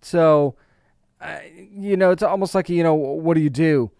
[0.00, 0.56] So,
[1.20, 3.90] uh, you know, it's almost like you know, what do you do?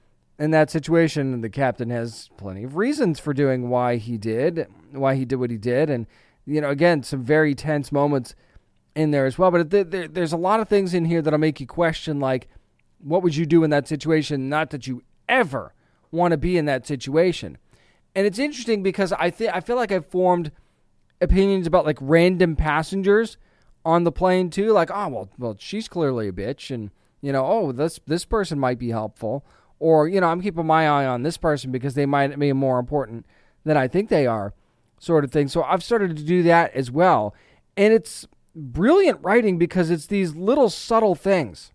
[0.42, 5.14] In that situation, the captain has plenty of reasons for doing why he did, why
[5.14, 6.04] he did what he did, and
[6.44, 8.34] you know, again, some very tense moments
[8.96, 9.52] in there as well.
[9.52, 12.48] But there's a lot of things in here that'll make you question, like,
[12.98, 14.48] what would you do in that situation?
[14.48, 15.74] Not that you ever
[16.10, 17.56] want to be in that situation.
[18.12, 20.50] And it's interesting because I think I feel like I've formed
[21.20, 23.36] opinions about like random passengers
[23.84, 24.72] on the plane too.
[24.72, 28.58] Like, oh well, well, she's clearly a bitch, and you know, oh this this person
[28.58, 29.44] might be helpful
[29.82, 32.78] or you know i'm keeping my eye on this person because they might be more
[32.78, 33.26] important
[33.64, 34.54] than i think they are
[35.02, 35.48] sort of thing.
[35.48, 37.34] So i've started to do that as well.
[37.76, 41.72] And it's brilliant writing because it's these little subtle things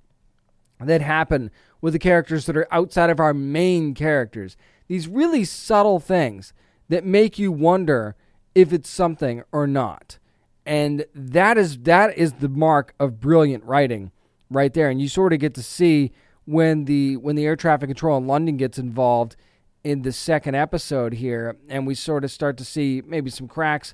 [0.79, 4.55] that happen with the characters that are outside of our main characters.
[4.87, 6.53] These really subtle things
[6.87, 8.15] that make you wonder
[8.55, 10.19] if it's something or not.
[10.65, 14.11] And that is that is the mark of brilliant writing
[14.49, 14.89] right there.
[14.89, 16.11] And you sort of get to see
[16.47, 19.35] when the when the air traffic control in London gets involved
[19.83, 23.93] in the second episode here, and we sort of start to see maybe some cracks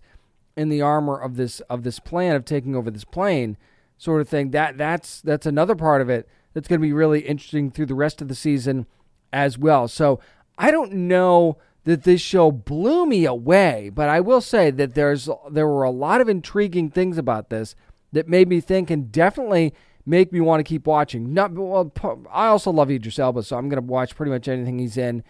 [0.56, 3.58] in the armor of this of this plan of taking over this plane,
[3.98, 4.52] sort of thing.
[4.52, 7.96] That that's that's another part of it that's going to be really interesting through the
[7.96, 8.86] rest of the season
[9.34, 9.88] as well.
[9.88, 10.20] So
[10.56, 15.28] I don't know that this show blew me away, but I will say that there's
[15.50, 17.76] there were a lot of intriguing things about this
[18.12, 19.74] that made me think and definitely
[20.06, 21.34] make me want to keep watching.
[21.34, 21.92] Not well,
[22.32, 25.24] I also love Idris Elba, so I'm going to watch pretty much anything he's in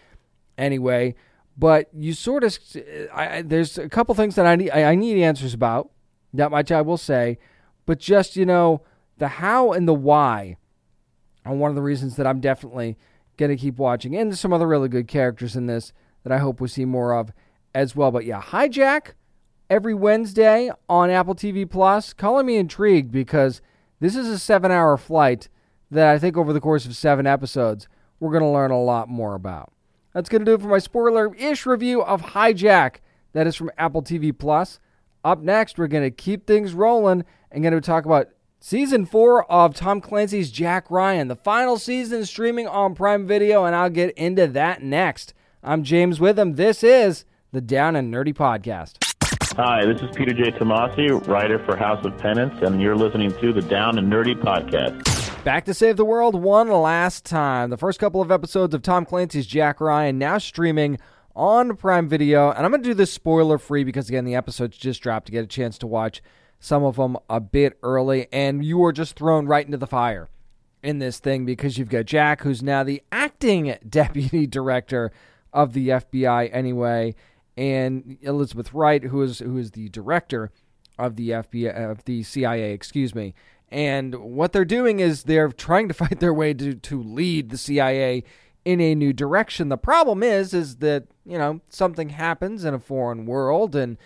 [0.57, 1.15] anyway.
[1.57, 2.57] But you sort of,
[3.13, 5.91] I, there's a couple things that I need I need answers about.
[6.33, 7.37] That much I will say,
[7.85, 8.81] but just you know
[9.17, 10.57] the how and the why
[11.45, 12.97] are one of the reasons that I'm definitely
[13.37, 14.15] going to keep watching.
[14.15, 17.13] And there's some other really good characters in this that I hope we see more
[17.13, 17.31] of
[17.75, 18.11] as well.
[18.11, 19.11] But yeah, Hijack
[19.69, 23.61] every Wednesday on Apple TV Plus, calling me intrigued because
[24.03, 25.47] this is a seven hour flight
[25.89, 27.87] that I think over the course of seven episodes,
[28.19, 29.71] we're going to learn a lot more about.
[30.13, 32.97] That's going to do it for my spoiler ish review of Hijack.
[33.31, 34.79] That is from Apple TV Plus.
[35.23, 38.27] Up next, we're going to keep things rolling and going to talk about
[38.59, 41.29] season four of Tom Clancy's Jack Ryan.
[41.29, 45.33] The final season streaming on Prime Video, and I'll get into that next.
[45.63, 46.55] I'm James Witham.
[46.55, 49.12] This is the Down and Nerdy Podcast.
[49.55, 50.49] Hi, this is Peter J.
[50.49, 55.43] Tomasi, writer for House of Penance, and you're listening to the Down and Nerdy Podcast.
[55.43, 57.69] Back to save the world one last time.
[57.69, 60.97] The first couple of episodes of Tom Clancy's Jack Ryan now streaming
[61.35, 64.75] on Prime Video, and I'm going to do this spoiler free because, again, the episodes
[64.75, 66.23] just dropped to get a chance to watch
[66.59, 70.29] some of them a bit early, and you are just thrown right into the fire
[70.81, 75.11] in this thing because you've got Jack, who's now the acting deputy director
[75.53, 77.13] of the FBI anyway
[77.55, 80.51] and Elizabeth Wright, who is who is the director
[80.97, 83.33] of the FBI of the CIA, excuse me.
[83.69, 87.57] And what they're doing is they're trying to fight their way to to lead the
[87.57, 88.23] CIA
[88.65, 89.69] in a new direction.
[89.69, 93.97] The problem is is that, you know, something happens in a foreign world and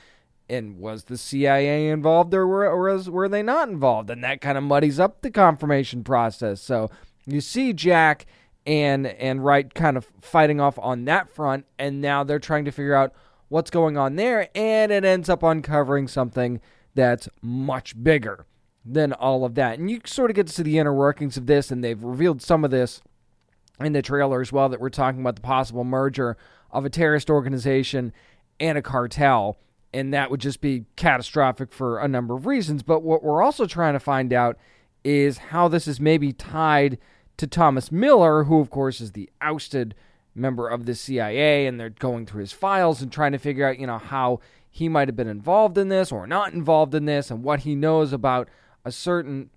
[0.50, 4.10] and was the CIA involved or were, or was, were they not involved?
[4.10, 6.62] And that kind of muddies up the confirmation process.
[6.62, 6.90] So
[7.26, 8.26] you see Jack
[8.66, 12.72] and and Wright kind of fighting off on that front, and now they're trying to
[12.72, 13.14] figure out
[13.50, 16.60] what's going on there, and it ends up uncovering something
[16.96, 18.46] that's much bigger
[18.84, 19.78] than all of that.
[19.78, 22.42] And you sort of get to see the inner workings of this, and they've revealed
[22.42, 23.02] some of this
[23.80, 26.38] in the trailer as well that we're talking about the possible merger
[26.72, 28.12] of a terrorist organization
[28.60, 29.58] and a cartel.
[29.94, 32.84] And that would just be catastrophic for a number of reasons.
[32.84, 34.58] But what we're also trying to find out
[35.04, 36.98] is how this is maybe tied
[37.38, 39.96] to Thomas Miller, who, of course, is the ousted
[40.38, 43.80] member of the CIA and they're going through his files and trying to figure out,
[43.80, 47.32] you know, how he might have been involved in this or not involved in this
[47.32, 48.48] and what he knows about
[48.86, 49.50] a certain,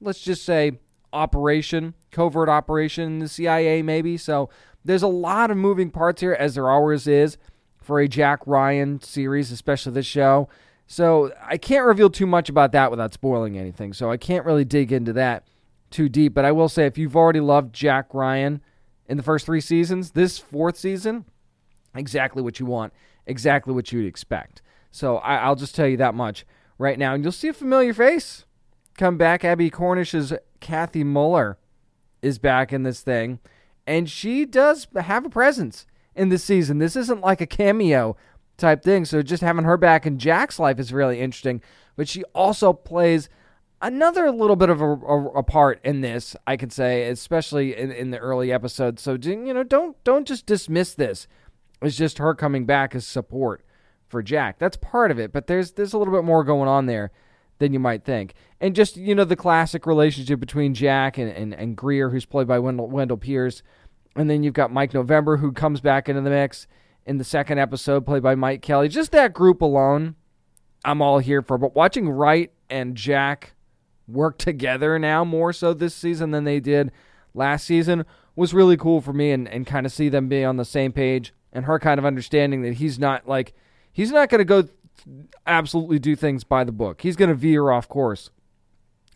[0.00, 0.78] let's just say,
[1.12, 4.16] operation, covert operation in the CIA, maybe.
[4.16, 4.48] So
[4.84, 7.36] there's a lot of moving parts here, as there always is
[7.76, 10.48] for a Jack Ryan series, especially this show.
[10.86, 13.92] So I can't reveal too much about that without spoiling anything.
[13.92, 15.46] So I can't really dig into that
[15.90, 16.34] too deep.
[16.34, 18.62] But I will say, if you've already loved Jack Ryan,
[19.12, 20.12] in the first three seasons.
[20.12, 21.26] This fourth season,
[21.94, 22.94] exactly what you want,
[23.26, 24.62] exactly what you'd expect.
[24.90, 26.46] So I, will just tell you that much
[26.78, 27.12] right now.
[27.12, 28.46] And you'll see a familiar face
[28.96, 29.44] come back.
[29.44, 31.58] Abbie Cornish's Cathy Mueller
[32.22, 33.38] is back in this thing.
[33.86, 36.78] And she does have a presence in this season.
[36.78, 38.16] This isn't like a cameo
[38.56, 39.04] type thing.
[39.04, 41.60] So just having her back in Jack's life is really interesting.
[41.96, 43.28] But she also plays
[43.82, 47.90] another little bit of a, a, a, part in this, I could say, especially in,
[47.90, 49.02] in the early episodes.
[49.02, 51.26] So you know, don't don't just dismiss this.
[51.82, 53.64] It's just her coming back as support
[54.06, 54.58] for Jack.
[54.58, 57.10] That's part of it, but there's there's a little bit more going on there
[57.58, 58.34] than you might think.
[58.60, 62.46] And just you know, the classic relationship between Jack and and, and Greer, who's played
[62.46, 63.62] by Wendell, Wendell Pierce,
[64.16, 66.66] and then you've got Mike November, who comes back into the mix
[67.04, 68.88] in the second episode, played by Mike Kelly.
[68.88, 70.14] Just that group alone,
[70.84, 71.58] I'm all here for.
[71.58, 73.54] But watching Wright and Jack
[74.12, 76.92] work together now more so this season than they did
[77.34, 78.04] last season
[78.36, 80.92] was really cool for me and, and kind of see them be on the same
[80.92, 83.52] page and her kind of understanding that he's not like
[83.92, 84.68] he's not going to go
[85.46, 87.02] absolutely do things by the book.
[87.02, 88.30] He's going to veer off course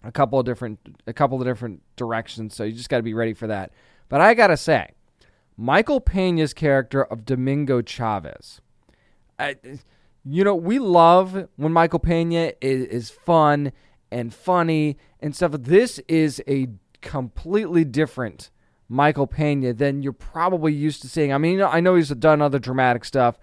[0.04, 3.14] a couple of different a couple of different directions, so you just got to be
[3.14, 3.72] ready for that.
[4.08, 4.90] But I got to say,
[5.56, 8.60] Michael Pena's character of Domingo Chavez.
[9.38, 9.56] I,
[10.24, 13.72] you know, we love when Michael Pena is, is fun
[14.10, 15.52] and funny and stuff.
[15.52, 16.68] This is a
[17.02, 18.50] completely different
[18.88, 21.32] Michael Pena than you're probably used to seeing.
[21.32, 23.38] I mean, I know he's done other dramatic stuff,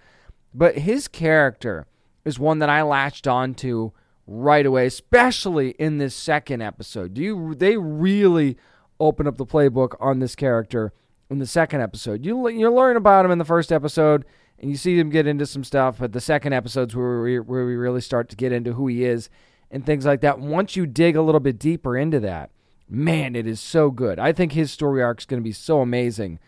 [0.54, 1.86] but his character
[2.24, 3.92] is one that I latched onto
[4.26, 7.14] right away, especially in this second episode.
[7.14, 8.56] Do you they really
[9.00, 10.92] open up the playbook on this character
[11.30, 12.24] in the second episode.
[12.24, 14.24] You you learn about him in the first episode,
[14.58, 15.98] and you see him get into some stuff.
[15.98, 19.04] But the second episode's where we where we really start to get into who he
[19.04, 19.28] is
[19.74, 20.38] and things like that.
[20.38, 22.50] Once you dig a little bit deeper into that,
[22.88, 24.20] man, it is so good.
[24.20, 26.38] I think his story arc is going to be so amazing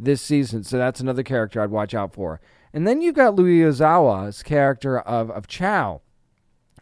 [0.00, 0.64] this season.
[0.64, 2.40] So that's another character I'd watch out for.
[2.72, 6.00] And then you've got Louis Ozawa's character of of Chow,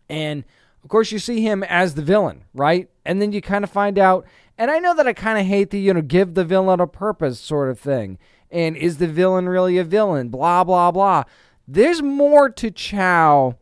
[0.09, 0.45] and
[0.83, 2.89] of course you see him as the villain, right?
[3.05, 4.25] And then you kind of find out.
[4.57, 6.87] And I know that I kind of hate the you know give the villain a
[6.87, 8.19] purpose sort of thing.
[8.51, 10.31] And is the villain really a villain?
[10.31, 11.25] Blah blah blah.
[11.69, 13.57] There's more to Chow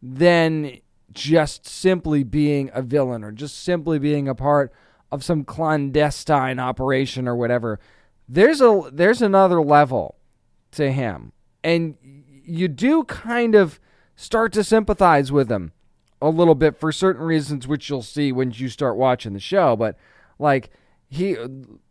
[0.00, 0.78] than
[1.12, 4.72] just simply being a villain or just simply being a part
[5.10, 7.78] of some clandestine operation or whatever.
[8.28, 10.16] There's a there's another level
[10.72, 11.32] to him.
[11.62, 11.96] And
[12.44, 13.78] you do kind of
[14.16, 15.72] start to sympathize with him
[16.20, 19.76] a little bit for certain reasons which you'll see when you start watching the show,
[19.76, 19.96] but
[20.38, 20.70] like
[21.08, 21.36] he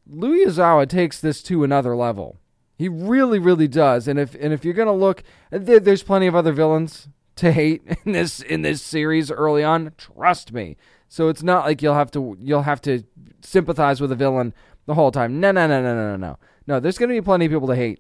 [0.08, 2.38] Louis Ozawa takes this to another level.
[2.76, 4.08] He really, really does.
[4.08, 7.08] And if and if you're gonna look, there's plenty of other villains
[7.38, 9.94] to hate in this in this series early on.
[9.98, 10.78] Trust me.
[11.08, 13.04] So it's not like you'll have to you'll have to
[13.42, 14.54] sympathize with a villain
[14.86, 15.40] the whole time.
[15.40, 16.38] No, no, no, no, no, no.
[16.68, 18.00] No, there's going to be plenty of people to hate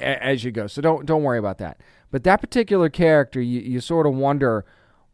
[0.00, 0.66] as you go.
[0.66, 1.80] So don't don't worry about that.
[2.10, 4.64] But that particular character, you, you sort of wonder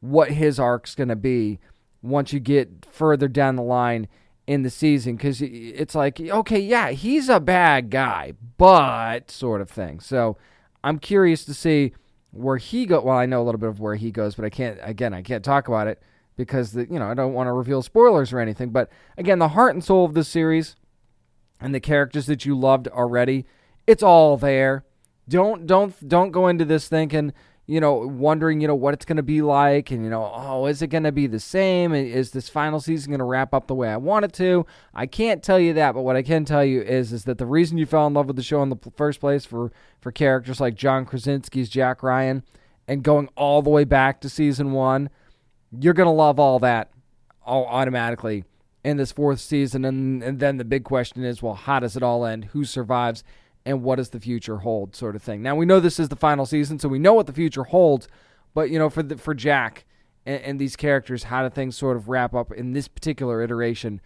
[0.00, 1.58] what his arc's going to be
[2.02, 4.06] once you get further down the line
[4.46, 9.70] in the season because it's like okay yeah he's a bad guy but sort of
[9.70, 10.36] thing so
[10.82, 11.94] i'm curious to see
[12.34, 14.50] where he go well i know a little bit of where he goes but i
[14.50, 16.02] can't again i can't talk about it
[16.36, 18.70] because the, you know I don't want to reveal spoilers or anything.
[18.70, 20.76] But again, the heart and soul of this series
[21.60, 23.46] and the characters that you loved already,
[23.86, 24.84] it's all there.
[25.28, 27.32] Don't don't don't go into this thinking
[27.66, 30.66] you know wondering you know what it's going to be like and you know oh
[30.66, 33.66] is it going to be the same is this final season going to wrap up
[33.66, 36.44] the way i want it to i can't tell you that but what i can
[36.44, 38.68] tell you is is that the reason you fell in love with the show in
[38.68, 42.42] the first place for for characters like john krasinski's jack ryan
[42.86, 45.08] and going all the way back to season one
[45.72, 46.90] you're going to love all that
[47.46, 48.44] all automatically
[48.84, 49.84] in this fourth season.
[49.84, 52.46] And, and then the big question is well, how does it all end?
[52.46, 53.24] Who survives?
[53.66, 55.42] And what does the future hold, sort of thing.
[55.42, 58.08] Now we know this is the final season, so we know what the future holds.
[58.52, 59.84] But you know, for the, for Jack
[60.26, 64.00] and, and these characters, how do things sort of wrap up in this particular iteration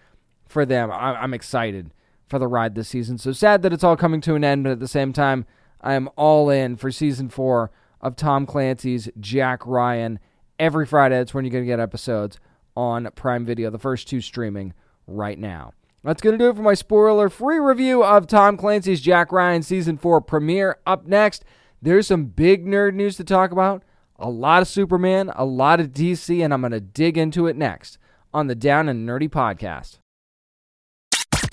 [0.47, 0.91] for them?
[0.93, 1.93] I, I'm excited
[2.29, 3.19] for the ride this season.
[3.19, 5.45] So sad that it's all coming to an end, but at the same time,
[5.81, 10.19] I am all in for season four of Tom Clancy's Jack Ryan
[10.59, 11.17] every Friday.
[11.17, 12.39] That's when you're going to get episodes
[12.77, 14.73] on Prime Video, the first two streaming
[15.07, 15.73] right now.
[16.05, 19.63] That's going to do it for my spoiler free review of Tom Clancy's Jack Ryan
[19.63, 20.79] Season 4 premiere.
[20.87, 21.45] Up next,
[21.83, 23.83] there's some big nerd news to talk about,
[24.17, 27.57] a lot of Superman, a lot of DC, and I'm going to dig into it
[27.57, 27.99] next
[28.33, 29.99] on the Down and Nerdy podcast.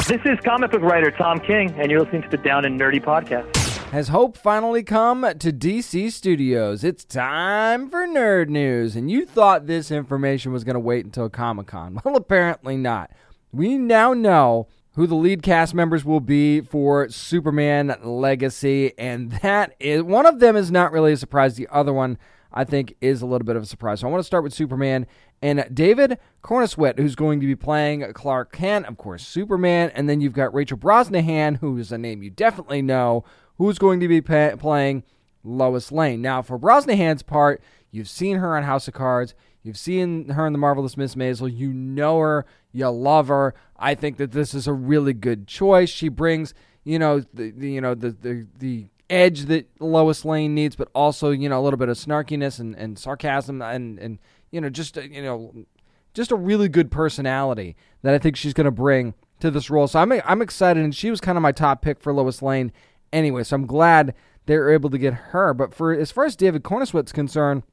[0.08, 3.04] This is comic book writer Tom King, and you're listening to the Down and Nerdy
[3.04, 3.52] podcast.
[3.92, 6.84] Has hope finally come to DC Studios?
[6.84, 8.96] It's time for nerd news.
[8.96, 12.00] And you thought this information was going to wait until Comic Con.
[12.06, 13.10] Well, apparently not.
[13.56, 19.74] We now know who the lead cast members will be for Superman Legacy, and that
[19.80, 21.56] is one of them is not really a surprise.
[21.56, 22.18] The other one,
[22.52, 24.02] I think, is a little bit of a surprise.
[24.02, 25.08] So I want to start with Superman
[25.42, 30.20] and David Corenswet, who's going to be playing Clark Kent, of course, Superman, and then
[30.20, 33.24] you've got Rachel Brosnahan, who is a name you definitely know,
[33.58, 35.04] who's going to be pa- playing
[35.46, 36.22] Lois Lane.
[36.22, 39.34] Now, for Brosnahan's part, you've seen her on House of Cards.
[39.64, 41.52] You've seen her in The Marvelous Miss Maisel.
[41.52, 42.46] You know her.
[42.76, 43.56] You love her.
[43.78, 45.90] I think that this is a really good choice.
[45.90, 50.54] She brings, you know, the, the you know the, the the edge that Lois Lane
[50.54, 54.20] needs, but also you know a little bit of snarkiness and, and sarcasm and and
[54.52, 55.66] you know just uh, you know
[56.14, 59.88] just a really good personality that I think she's going to bring to this role.
[59.88, 62.74] So I'm I'm excited, and she was kind of my top pick for Lois Lane
[63.14, 63.44] anyway.
[63.44, 64.14] So I'm glad
[64.48, 65.54] they were able to get her.
[65.54, 67.64] But for as far as David Corenswet's concerned,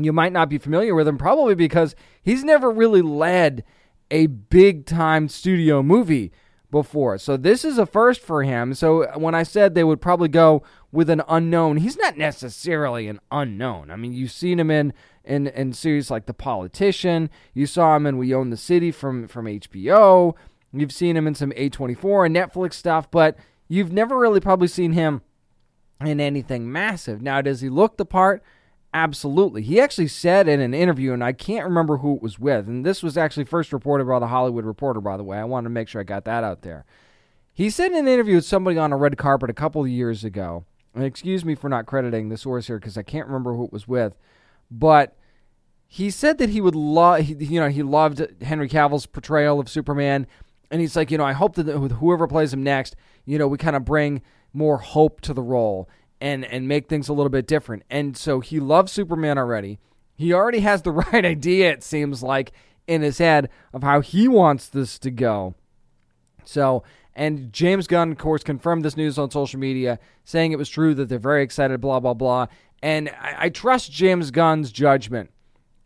[0.00, 3.62] you might not be familiar with him probably because he's never really led
[4.12, 6.30] a big time studio movie
[6.70, 7.18] before.
[7.18, 8.74] So this is a first for him.
[8.74, 13.18] So when I said they would probably go with an unknown, he's not necessarily an
[13.32, 13.90] unknown.
[13.90, 14.92] I mean, you've seen him in
[15.24, 17.28] in, in series like The Politician.
[17.52, 20.34] You saw him in We Own the City from from HBO.
[20.72, 23.36] You've seen him in some A24 and Netflix stuff, but
[23.72, 25.22] You've never really probably seen him
[26.04, 27.22] in anything massive.
[27.22, 28.42] Now, does he look the part?
[28.94, 29.62] Absolutely.
[29.62, 32.84] He actually said in an interview, and I can't remember who it was with, and
[32.84, 35.38] this was actually first reported by the Hollywood Reporter, by the way.
[35.38, 36.84] I wanted to make sure I got that out there.
[37.54, 40.24] He said in an interview with somebody on a red carpet a couple of years
[40.24, 40.64] ago,
[40.94, 43.72] and excuse me for not crediting the source here because I can't remember who it
[43.72, 44.14] was with,
[44.70, 45.16] but
[45.86, 50.26] he said that he would love, you know, he loved Henry Cavill's portrayal of Superman
[50.72, 53.46] And he's like, you know, I hope that with whoever plays him next, you know,
[53.46, 54.22] we kind of bring
[54.54, 55.88] more hope to the role
[56.22, 57.82] and and make things a little bit different.
[57.90, 59.80] And so he loves Superman already.
[60.14, 62.52] He already has the right idea, it seems like,
[62.86, 65.56] in his head of how he wants this to go.
[66.44, 70.70] So, and James Gunn, of course, confirmed this news on social media, saying it was
[70.70, 72.46] true that they're very excited, blah, blah, blah.
[72.82, 75.30] And I, I trust James Gunn's judgment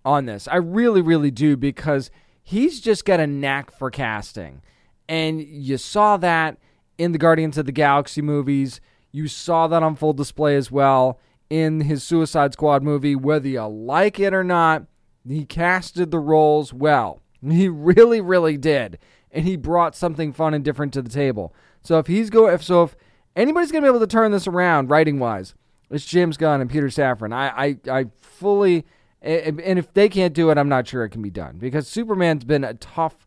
[0.05, 0.47] on this.
[0.49, 2.11] I really, really do because
[2.43, 4.63] he's just got a knack for casting.
[5.09, 6.59] And you saw that
[6.99, 8.81] in the Guardians of the Galaxy movies.
[9.17, 13.17] You saw that on full display as well in his Suicide Squad movie.
[13.17, 14.85] Whether you like it or not,
[15.27, 17.23] he casted the roles well.
[17.49, 18.99] He really, really did.
[19.31, 21.55] And he brought something fun and different to the table.
[21.81, 22.97] So if he's go if so if
[23.35, 25.55] anybody's gonna be able to turn this around writing wise,
[25.91, 27.33] it's James Gunn and Peter Safran.
[27.33, 28.85] I, I, I fully
[29.23, 32.45] and if they can't do it, I'm not sure it can be done because Superman's
[32.45, 33.27] been a tough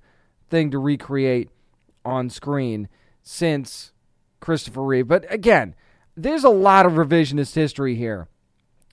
[0.52, 1.50] thing to recreate
[2.06, 2.90] on screen
[3.24, 3.92] since
[4.40, 5.08] Christopher Reeve.
[5.08, 5.76] But again,
[6.16, 8.28] there's a lot of revisionist history here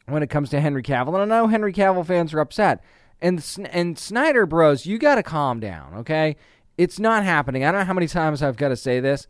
[0.07, 2.83] when it comes to Henry Cavill, and I know Henry Cavill fans are upset.
[3.21, 6.37] And and Snyder Bros, you got to calm down, okay?
[6.77, 7.65] It's not happening.
[7.65, 9.27] I don't know how many times I've got to say this.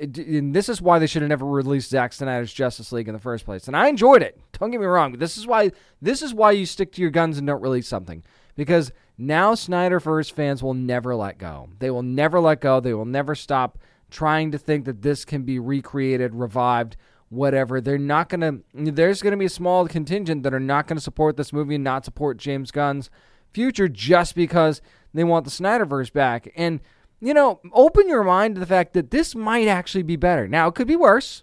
[0.00, 3.20] And this is why they should have never released Zack Snyder's Justice League in the
[3.20, 3.68] first place.
[3.68, 4.40] And I enjoyed it.
[4.58, 5.12] Don't get me wrong.
[5.12, 5.70] But this is why
[6.02, 8.24] this is why you stick to your guns and don't release something.
[8.56, 11.68] Because now Snyderverse fans will never let go.
[11.78, 12.80] They will never let go.
[12.80, 13.78] They will never stop
[14.16, 16.96] trying to think that this can be recreated, revived,
[17.28, 17.82] whatever.
[17.82, 20.96] They're not going to, there's going to be a small contingent that are not going
[20.96, 23.10] to support this movie and not support James Gunn's
[23.52, 24.80] future just because
[25.12, 26.50] they want the Snyderverse back.
[26.56, 26.80] And,
[27.20, 30.48] you know, open your mind to the fact that this might actually be better.
[30.48, 31.42] Now, it could be worse,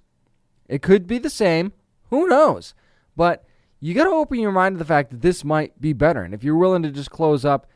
[0.67, 1.73] it could be the same.
[2.09, 2.73] Who knows?
[3.15, 3.45] But
[3.79, 6.23] you got to open your mind to the fact that this might be better.
[6.23, 7.67] And if you're willing to just close up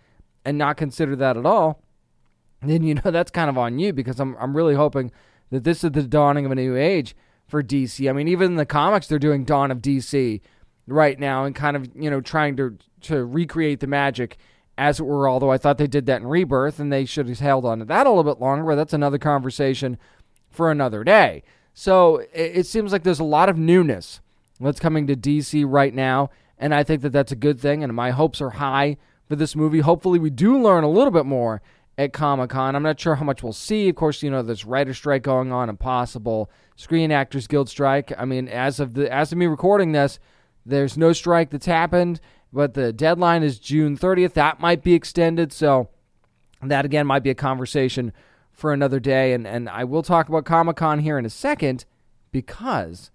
[0.43, 1.83] and not consider that at all,
[2.61, 5.11] then you know that's kind of on you because I'm I'm really hoping
[5.51, 7.15] that this is the dawning of a new age
[7.47, 8.09] for DC.
[8.09, 10.41] I mean, even in the comics, they're doing Dawn of DC
[10.87, 14.37] right now and kind of you know trying to to recreate the magic
[14.77, 15.29] as it were.
[15.29, 17.85] Although I thought they did that in Rebirth, and they should have held on to
[17.85, 18.65] that a little bit longer.
[18.65, 19.97] But that's another conversation
[20.49, 21.43] for another day.
[21.73, 24.21] So it, it seems like there's a lot of newness
[24.59, 27.83] that's coming to DC right now, and I think that that's a good thing.
[27.83, 28.97] And my hopes are high
[29.27, 29.79] for this movie.
[29.79, 31.61] Hopefully, we do learn a little bit more
[31.97, 32.75] at Comic Con.
[32.75, 33.89] I'm not sure how much we'll see.
[33.89, 38.11] Of course, you know there's writer strike going on, and possible Screen Actors Guild strike.
[38.17, 40.19] I mean, as of the as of me recording this,
[40.65, 42.19] there's no strike that's happened,
[42.53, 44.33] but the deadline is June 30th.
[44.33, 45.89] That might be extended, so
[46.61, 48.13] that again might be a conversation
[48.51, 49.33] for another day.
[49.33, 51.85] And and I will talk about Comic Con here in a second
[52.31, 53.11] because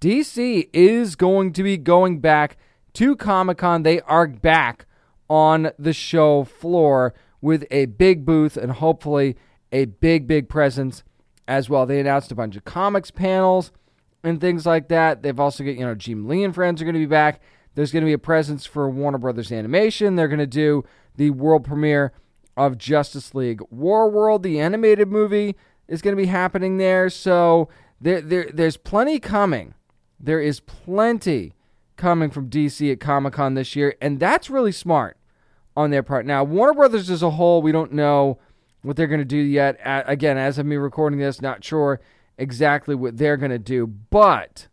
[0.00, 2.56] DC is going to be going back
[2.94, 3.82] to Comic Con.
[3.82, 4.86] They are back
[5.28, 7.14] on the show floor
[7.44, 9.36] with a big booth and hopefully
[9.70, 11.04] a big, big presence
[11.46, 11.84] as well.
[11.84, 13.70] They announced a bunch of comics panels
[14.22, 15.22] and things like that.
[15.22, 17.42] They've also got, you know, Jim Lee and friends are going to be back.
[17.74, 20.16] There's going to be a presence for Warner Brothers Animation.
[20.16, 20.84] They're going to do
[21.16, 22.12] the world premiere
[22.56, 24.42] of Justice League Warworld.
[24.42, 25.54] The animated movie
[25.86, 27.10] is going to be happening there.
[27.10, 27.68] So
[28.00, 29.74] there, there, there's plenty coming.
[30.18, 31.52] There is plenty
[31.98, 35.18] coming from DC at Comic Con this year, and that's really smart
[35.76, 36.26] on their part.
[36.26, 38.38] Now, Warner Brothers as a whole, we don't know
[38.82, 39.78] what they're going to do yet.
[39.84, 42.00] Again, as of me recording this, not sure
[42.38, 43.86] exactly what they're going to do.
[43.86, 44.68] But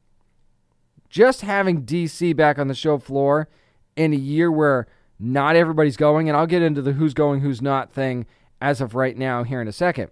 [1.10, 3.49] just having DC back on the show floor
[3.95, 4.88] in a year where
[5.20, 8.26] not everybody's going, and I'll get into the who's going, who's not thing
[8.60, 10.10] as of right now here in a second.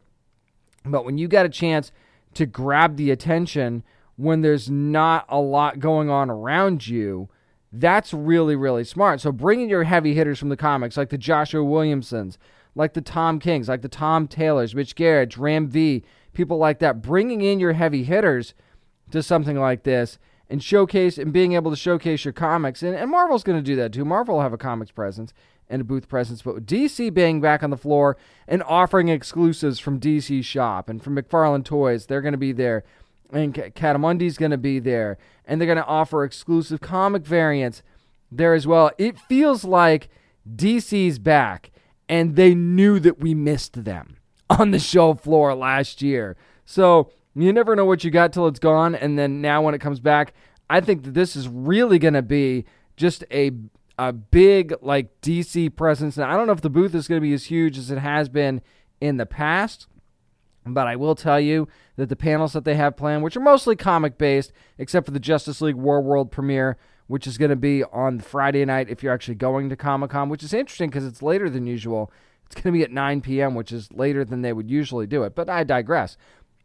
[0.85, 1.91] But when you got a chance
[2.35, 3.83] to grab the attention
[4.17, 7.29] when there's not a lot going on around you,
[7.71, 9.21] that's really, really smart.
[9.21, 12.37] So bringing your heavy hitters from the comics, like the Joshua Williamsons,
[12.75, 16.03] like the Tom Kings, like the Tom Taylors, Mitch Gerads, Ram V,
[16.33, 18.53] people like that, bringing in your heavy hitters
[19.11, 20.17] to something like this
[20.49, 22.81] and showcase and being able to showcase your comics.
[22.81, 24.05] And, and Marvel's going to do that too.
[24.05, 25.33] Marvel will have a comics presence
[25.69, 28.17] and a booth presence, but DC being back on the floor
[28.47, 32.83] and offering exclusives from DC Shop and from McFarlane Toys, they're going to be there
[33.31, 37.83] and Catamundi's going to be there, and they're going to offer exclusive comic variants
[38.31, 38.91] there as well.
[38.97, 40.09] It feels like
[40.55, 41.71] DC's back,
[42.07, 44.17] and they knew that we missed them
[44.49, 46.35] on the show floor last year.
[46.65, 49.81] So you never know what you got till it's gone, and then now when it
[49.81, 50.33] comes back,
[50.69, 52.65] I think that this is really going to be
[52.95, 53.51] just a
[53.97, 56.15] a big like DC presence.
[56.15, 57.97] And I don't know if the booth is going to be as huge as it
[57.97, 58.61] has been
[59.01, 59.87] in the past,
[60.73, 63.75] but I will tell you that the panels that they have planned, which are mostly
[63.75, 68.19] comic based, except for the Justice League Warworld premiere, which is going to be on
[68.19, 71.49] Friday night if you're actually going to Comic Con, which is interesting because it's later
[71.49, 72.11] than usual.
[72.45, 75.23] It's going to be at 9 p.m., which is later than they would usually do
[75.23, 75.35] it.
[75.35, 76.17] But I digress.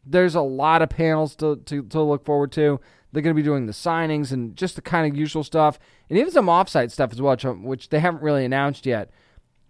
[0.04, 2.78] There's a lot of panels to, to, to look forward to.
[3.12, 5.78] They're going to be doing the signings and just the kind of usual stuff,
[6.10, 9.10] and even some offsite stuff as well, which they haven't really announced yet.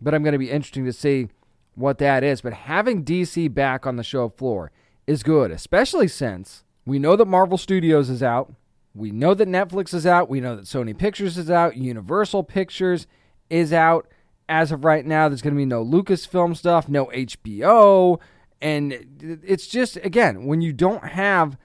[0.01, 1.28] But I'm going to be interesting to see
[1.75, 2.41] what that is.
[2.41, 4.70] But having DC back on the show floor
[5.07, 8.53] is good, especially since we know that Marvel Studios is out.
[8.95, 10.29] We know that Netflix is out.
[10.29, 11.77] We know that Sony Pictures is out.
[11.77, 13.07] Universal Pictures
[13.51, 14.07] is out.
[14.49, 18.20] As of right now, there's going to be no Lucasfilm stuff, no HBO.
[18.61, 21.57] And it's just, again, when you don't have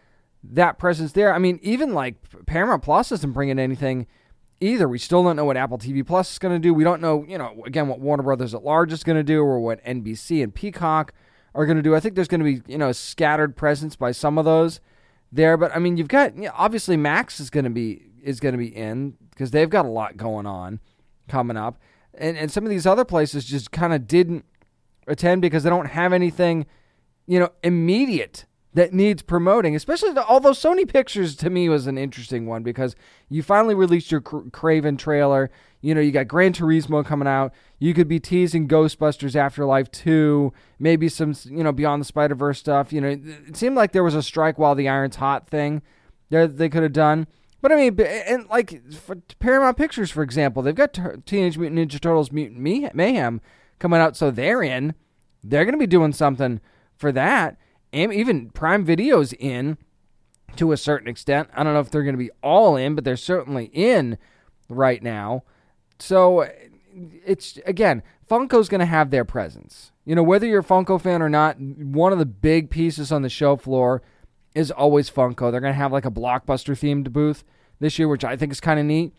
[0.43, 4.07] that presence there, I mean, even like Paramount Plus isn't bringing anything
[4.62, 4.88] either.
[4.88, 6.74] We still don't know what Apple TV Plus is going to do.
[6.74, 9.41] We don't know, you know, again, what Warner Brothers at large is going to do
[9.41, 11.14] or what NBC and Peacock
[11.55, 11.95] are going to do.
[11.95, 14.80] I think there's going to be, you know, scattered presence by some of those
[15.32, 15.57] there.
[15.57, 18.53] But I mean, you've got you know, obviously Max is going to be is going
[18.53, 20.80] to be in because they've got a lot going on
[21.28, 21.80] coming up,
[22.14, 24.45] and and some of these other places just kind of didn't
[25.07, 26.66] attend because they don't have anything,
[27.26, 28.45] you know, immediate
[28.80, 32.95] that needs promoting, especially the, although Sony Pictures to me was an interesting one because
[33.27, 35.51] you finally released your Kraven trailer.
[35.82, 37.53] You know, you got Gran Turismo coming out.
[37.77, 42.57] You could be teasing Ghostbusters Afterlife 2, maybe some, you know, Beyond the Spider Verse
[42.57, 42.93] stuff.
[42.93, 45.82] You know, it seemed like there was a strike while the iron's hot thing
[46.30, 47.27] that they could have done.
[47.61, 48.82] But I mean, and like
[49.39, 52.61] Paramount Pictures, for example, they've got Teenage Mutant Ninja Turtles Mutant
[52.95, 53.41] Mayhem
[53.77, 54.95] coming out, so they're in.
[55.43, 56.61] They're going to be doing something
[56.95, 57.57] for that
[57.92, 59.78] even Prime Video's in
[60.56, 61.50] to a certain extent.
[61.54, 64.18] I don't know if they're going to be all in, but they're certainly in
[64.68, 65.44] right now.
[66.00, 66.50] So
[67.26, 69.92] it's again, Funko's going to have their presence.
[70.06, 73.22] You know, whether you're a Funko fan or not, one of the big pieces on
[73.22, 74.02] the show floor
[74.56, 75.52] is always Funko.
[75.52, 77.44] They're going to have like a blockbuster themed booth
[77.80, 79.14] this year, which I think is kind of neat.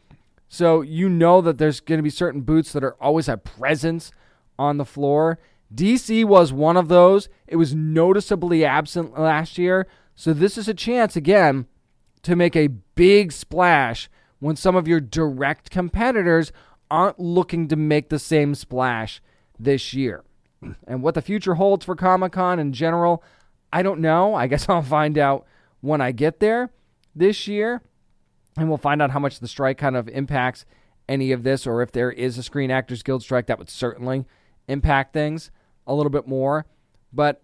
[0.49, 4.11] So you know that there's going to be certain booths that are always a presence
[4.59, 5.39] on the floor.
[5.75, 7.29] DC was one of those.
[7.47, 9.87] It was noticeably absent last year.
[10.15, 11.67] So this is a chance, again,
[12.23, 14.11] to make a big splash
[14.41, 16.53] when some of your direct competitors
[16.91, 19.23] aren't looking to make the same splash
[19.59, 20.25] this year.
[20.87, 23.23] And what the future holds for Comic Con in general,
[23.73, 24.35] I don't know.
[24.35, 25.47] I guess I'll find out
[25.81, 26.71] when I get there
[27.15, 27.83] this year.
[28.57, 30.67] And we'll find out how much the strike kind of impacts
[31.09, 34.27] any of this, or if there is a Screen Actors Guild strike, that would certainly
[34.69, 35.51] impact things
[35.91, 36.67] a little bit more.
[37.13, 37.43] But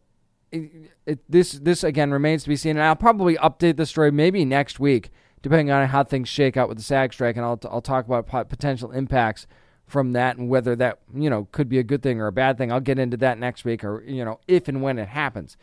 [0.53, 0.70] it,
[1.05, 4.44] it, this this again remains to be seen, and I'll probably update the story maybe
[4.44, 5.11] next week,
[5.42, 8.49] depending on how things shake out with the SAG strike, and I'll I'll talk about
[8.49, 9.47] potential impacts
[9.86, 12.59] from that and whether that you know could be a good thing or a bad
[12.59, 12.72] thing.
[12.72, 15.57] I'll get into that next week, or you know if and when it happens.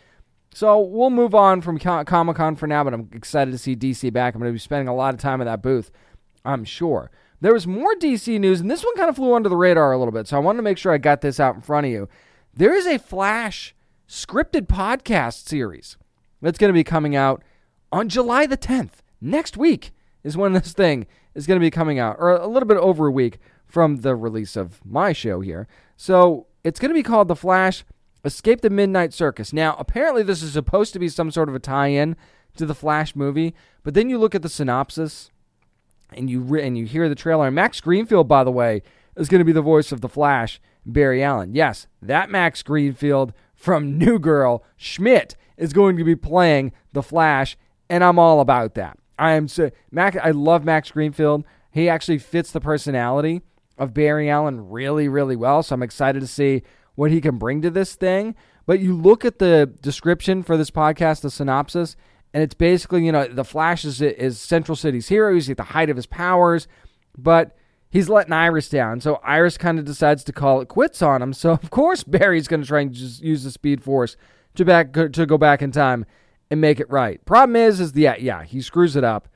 [0.53, 4.13] So we'll move on from Comic Con for now, but I'm excited to see DC
[4.13, 4.36] back.
[4.36, 5.89] I'm going to be spending a lot of time at that booth,
[6.45, 7.09] I'm sure.
[7.41, 9.97] There was more DC news, and this one kind of flew under the radar a
[9.97, 11.91] little bit, so I wanted to make sure I got this out in front of
[11.91, 12.07] you.
[12.55, 13.73] There is a Flash
[14.07, 15.97] scripted podcast series
[16.39, 17.43] that's going to be coming out
[17.91, 18.97] on July the 10th.
[19.19, 19.89] Next week
[20.23, 23.07] is when this thing is going to be coming out, or a little bit over
[23.07, 25.67] a week from the release of my show here.
[25.97, 27.83] So it's going to be called The Flash
[28.23, 29.51] Escape the Midnight Circus.
[29.51, 32.15] Now, apparently, this is supposed to be some sort of a tie in
[32.57, 35.31] to the Flash movie, but then you look at the synopsis
[36.15, 37.47] and you, re- and you hear the trailer.
[37.47, 38.83] And Max Greenfield, by the way,
[39.17, 41.53] is going to be the voice of the Flash Barry Allen.
[41.53, 47.57] Yes, that Max Greenfield from New Girl, Schmidt, is going to be playing The Flash,
[47.89, 48.97] and I'm all about that.
[49.17, 50.15] I am so Mac.
[50.17, 51.45] I love Max Greenfield.
[51.71, 53.41] He actually fits the personality
[53.77, 55.63] of Barry Allen really, really well.
[55.63, 56.63] So I'm excited to see
[56.95, 58.36] what he can bring to this thing.
[58.65, 61.95] But you look at the description for this podcast, the synopsis,
[62.34, 65.34] and it's basically, you know, the Flash is, is Central City's hero.
[65.34, 66.67] He's at the height of his powers,
[67.17, 67.55] but
[67.93, 68.99] he's letting Iris down.
[68.99, 71.31] So Iris kind of decides to call it quits on him.
[71.31, 74.17] So of course Barry's going to try and just use the Speed Force
[74.55, 76.05] to back to go back in time
[76.51, 77.23] and make it right.
[77.23, 79.29] Problem is, is yeah, yeah, he screws it up.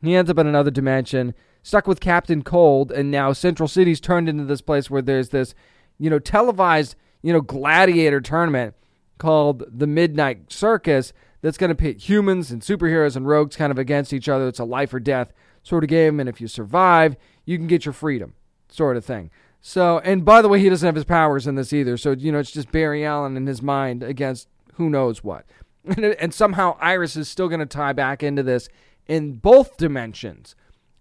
[0.00, 4.28] He ends up in another dimension, stuck with Captain Cold, and now Central City's turned
[4.28, 5.54] into this place where there's this,
[5.98, 8.74] you know, televised, you know, gladiator tournament
[9.18, 13.78] called the Midnight Circus that's going to pit humans and superheroes and rogues kind of
[13.78, 14.48] against each other.
[14.48, 17.84] It's a life or death sort of game, and if you survive, you can get
[17.84, 18.34] your freedom,
[18.68, 19.30] sort of thing.
[19.60, 21.96] So, and by the way, he doesn't have his powers in this either.
[21.96, 25.46] So, you know, it's just Barry Allen in his mind against who knows what.
[26.18, 28.70] And, somehow Iris is still going to tie back into this
[29.06, 30.54] in both dimensions.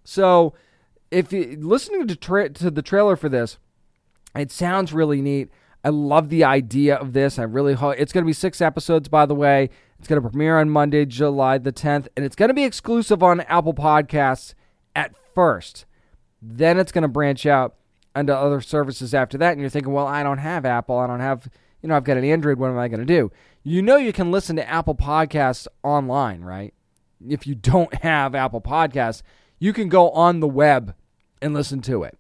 [0.04, 0.54] So,
[1.10, 3.58] if you listening to, tra- to the trailer for this,
[4.36, 5.50] it sounds really neat.
[5.84, 7.38] I love the idea of this.
[7.38, 9.70] I really hope it's going to be six episodes, by the way.
[10.00, 13.22] It's going to premiere on Monday, July the 10th, and it's going to be exclusive
[13.22, 14.54] on Apple Podcasts
[14.96, 15.86] at first.
[16.46, 17.76] Then it's going to branch out
[18.16, 21.22] onto other services after that, and you're thinking, well, I don't have Apple, I don't
[21.22, 21.48] have,
[21.82, 22.60] you know, I've got an Android.
[22.60, 23.32] What am I going to do?
[23.64, 26.74] You know, you can listen to Apple Podcasts online, right?
[27.26, 29.22] If you don't have Apple Podcasts,
[29.58, 30.96] you can go on the web
[31.42, 32.18] and listen to it.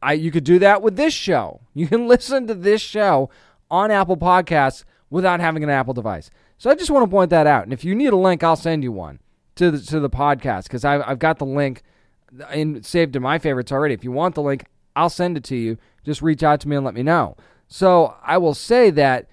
[0.00, 1.60] I you could do that with this show.
[1.76, 3.30] You can listen to this show
[3.68, 6.30] on Apple Podcasts without having an Apple device.
[6.56, 7.64] So I just want to point that out.
[7.64, 9.18] And if you need a link, I'll send you one
[9.56, 11.82] to the to the podcast because I've I've got the link
[12.52, 13.94] in saved in my favorites already.
[13.94, 14.64] If you want the link,
[14.96, 15.78] I'll send it to you.
[16.04, 17.36] Just reach out to me and let me know.
[17.68, 19.28] So I will say that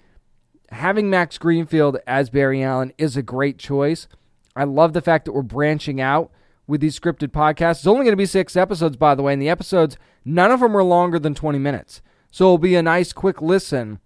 [0.70, 4.08] having Max Greenfield as Barry Allen is a great choice.
[4.56, 6.30] I love the fact that we're branching out
[6.66, 7.78] with these scripted podcasts.
[7.78, 10.60] It's only going to be six episodes, by the way, and the episodes, none of
[10.60, 12.02] them are longer than 20 minutes.
[12.30, 14.00] So it'll be a nice, quick listen,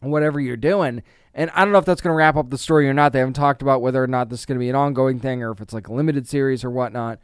[0.00, 1.02] whatever you're doing.
[1.34, 3.12] And I don't know if that's going to wrap up the story or not.
[3.12, 5.42] They haven't talked about whether or not this is going to be an ongoing thing
[5.42, 7.18] or if it's like a limited series or whatnot.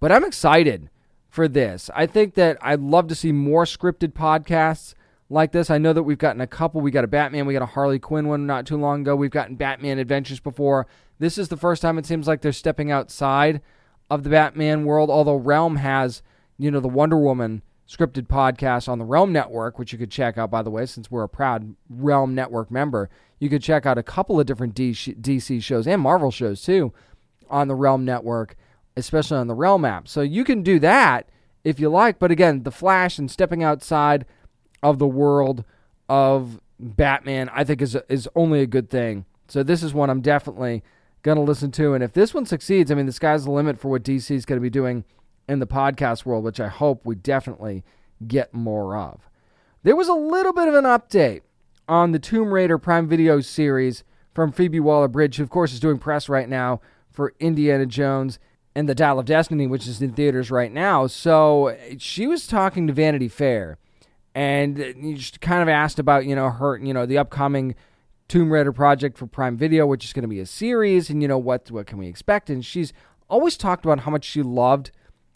[0.00, 0.90] But I'm excited
[1.28, 1.90] for this.
[1.94, 4.94] I think that I'd love to see more scripted podcasts
[5.28, 5.70] like this.
[5.70, 6.80] I know that we've gotten a couple.
[6.80, 9.14] We got a Batman, we got a Harley Quinn one not too long ago.
[9.14, 10.86] We've gotten Batman Adventures before.
[11.18, 13.60] This is the first time it seems like they're stepping outside
[14.10, 16.22] of the Batman world, although Realm has,
[16.58, 20.38] you know, the Wonder Woman scripted podcast on the Realm Network, which you could check
[20.38, 23.10] out, by the way, since we're a proud Realm Network member.
[23.38, 26.92] You could check out a couple of different DC shows and Marvel shows, too,
[27.48, 28.56] on the Realm Network
[28.96, 30.08] especially on the Realm app.
[30.08, 31.28] So you can do that
[31.64, 32.18] if you like.
[32.18, 34.26] But again, the Flash and stepping outside
[34.82, 35.64] of the world
[36.08, 39.26] of Batman, I think is is only a good thing.
[39.48, 40.82] So this is one I'm definitely
[41.22, 41.94] gonna listen to.
[41.94, 44.46] And if this one succeeds, I mean, the sky's the limit for what DC is
[44.46, 45.04] going to be doing
[45.48, 47.84] in the podcast world, which I hope we definitely
[48.26, 49.28] get more of.
[49.82, 51.42] There was a little bit of an update
[51.88, 55.80] on the Tomb Raider Prime Video series from Phoebe Waller Bridge, who, of course, is
[55.80, 56.80] doing press right now
[57.10, 58.38] for Indiana Jones
[58.74, 61.06] and the Dial of Destiny, which is in theaters right now.
[61.06, 63.78] So she was talking to Vanity Fair,
[64.34, 67.74] and you just kind of asked about you know her you know the upcoming
[68.28, 71.28] Tomb Raider project for Prime Video, which is going to be a series, and you
[71.28, 72.50] know what what can we expect?
[72.50, 72.92] And she's
[73.28, 74.90] always talked about how much she loved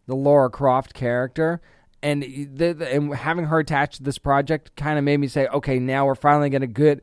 [0.06, 1.60] the Laura Croft character.
[2.02, 5.46] And, the, the, and having her attached to this project kind of made me say,
[5.46, 7.02] okay, now we're finally going to get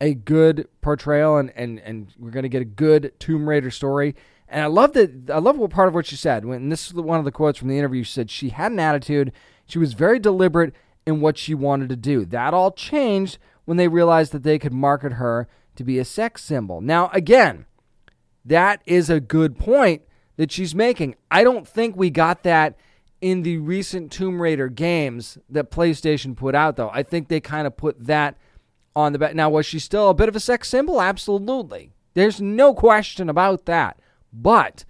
[0.00, 4.16] a good portrayal and, and, and we're going to get a good Tomb Raider story.
[4.52, 5.30] And I love that.
[5.30, 6.44] I love what part of what she said.
[6.44, 8.78] When this is one of the quotes from the interview, she said she had an
[8.78, 9.32] attitude.
[9.66, 10.74] She was very deliberate
[11.06, 12.26] in what she wanted to do.
[12.26, 16.44] That all changed when they realized that they could market her to be a sex
[16.44, 16.82] symbol.
[16.82, 17.64] Now, again,
[18.44, 20.02] that is a good point
[20.36, 21.14] that she's making.
[21.30, 22.76] I don't think we got that
[23.22, 26.90] in the recent Tomb Raider games that PlayStation put out, though.
[26.92, 28.36] I think they kind of put that
[28.94, 29.34] on the back.
[29.34, 31.00] Now, was she still a bit of a sex symbol?
[31.00, 31.92] Absolutely.
[32.14, 33.98] There's no question about that.
[34.32, 34.84] But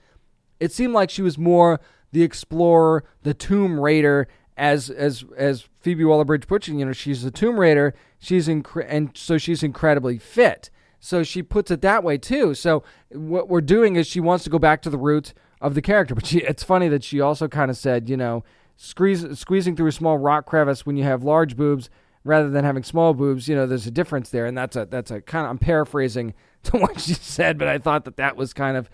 [0.60, 1.80] it seemed like she was more
[2.12, 6.74] the explorer, the Tomb Raider, as as as Phoebe Waller-Bridge puts it.
[6.74, 7.94] You know, she's a Tomb Raider.
[8.18, 10.70] She's incre- and so she's incredibly fit.
[11.00, 12.54] So she puts it that way too.
[12.54, 15.82] So what we're doing is she wants to go back to the roots of the
[15.82, 16.14] character.
[16.14, 18.44] But she, it's funny that she also kind of said, you know,
[18.76, 21.90] squeeze, squeezing through a small rock crevice when you have large boobs
[22.22, 23.48] rather than having small boobs.
[23.48, 26.34] You know, there's a difference there, and that's a that's a kind of I'm paraphrasing
[26.64, 28.88] to what she said, but I thought that that was kind of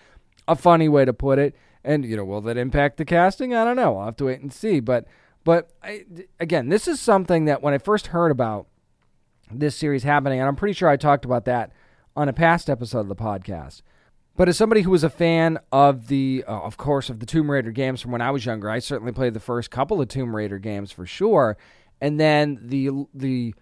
[0.49, 1.55] a funny way to put it.
[1.85, 3.55] And you know, will that impact the casting?
[3.55, 3.99] I don't know.
[3.99, 4.81] I'll have to wait and see.
[4.81, 5.07] But
[5.45, 6.05] but I,
[6.41, 8.67] again, this is something that when I first heard about
[9.51, 11.73] this series happening, and I'm pretty sure I talked about that
[12.17, 13.83] on a past episode of the podcast.
[14.37, 17.51] But as somebody who was a fan of the, uh, of course, of the Tomb
[17.51, 20.35] Raider games from when I was younger, I certainly played the first couple of Tomb
[20.35, 21.57] Raider games for sure.
[22.01, 23.55] And then the the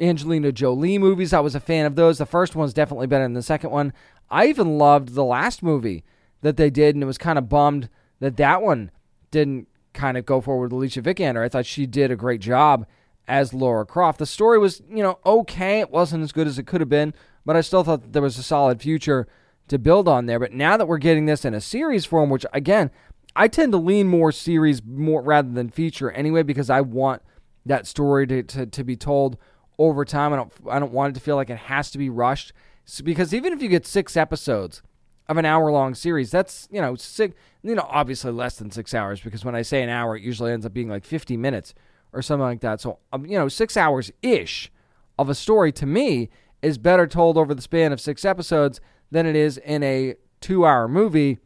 [0.00, 2.18] Angelina Jolie movies, I was a fan of those.
[2.18, 3.92] The first one's definitely better than the second one.
[4.30, 6.04] I even loved the last movie
[6.42, 7.88] that they did, and it was kind of bummed
[8.20, 8.90] that that one
[9.30, 11.44] didn't kind of go forward with Alicia Vikander.
[11.44, 12.86] I thought she did a great job
[13.26, 14.18] as Laura Croft.
[14.18, 15.80] The story was, you know, okay.
[15.80, 17.14] It wasn't as good as it could have been,
[17.44, 19.26] but I still thought there was a solid future
[19.68, 20.38] to build on there.
[20.38, 22.90] But now that we're getting this in a series form, which again,
[23.34, 27.22] I tend to lean more series more rather than feature anyway, because I want
[27.64, 29.38] that story to, to, to be told
[29.78, 30.32] over time.
[30.32, 32.52] I don't I don't want it to feel like it has to be rushed.
[32.84, 34.82] So, because even if you get six episodes
[35.28, 36.30] of an hour long series.
[36.30, 39.82] That's, you know, six, you know, obviously less than six hours because when I say
[39.82, 41.74] an hour, it usually ends up being like 50 minutes
[42.12, 42.80] or something like that.
[42.80, 44.70] So, um, you know, six hours ish
[45.18, 46.28] of a story to me
[46.60, 50.66] is better told over the span of six episodes than it is in a two
[50.66, 51.38] hour movie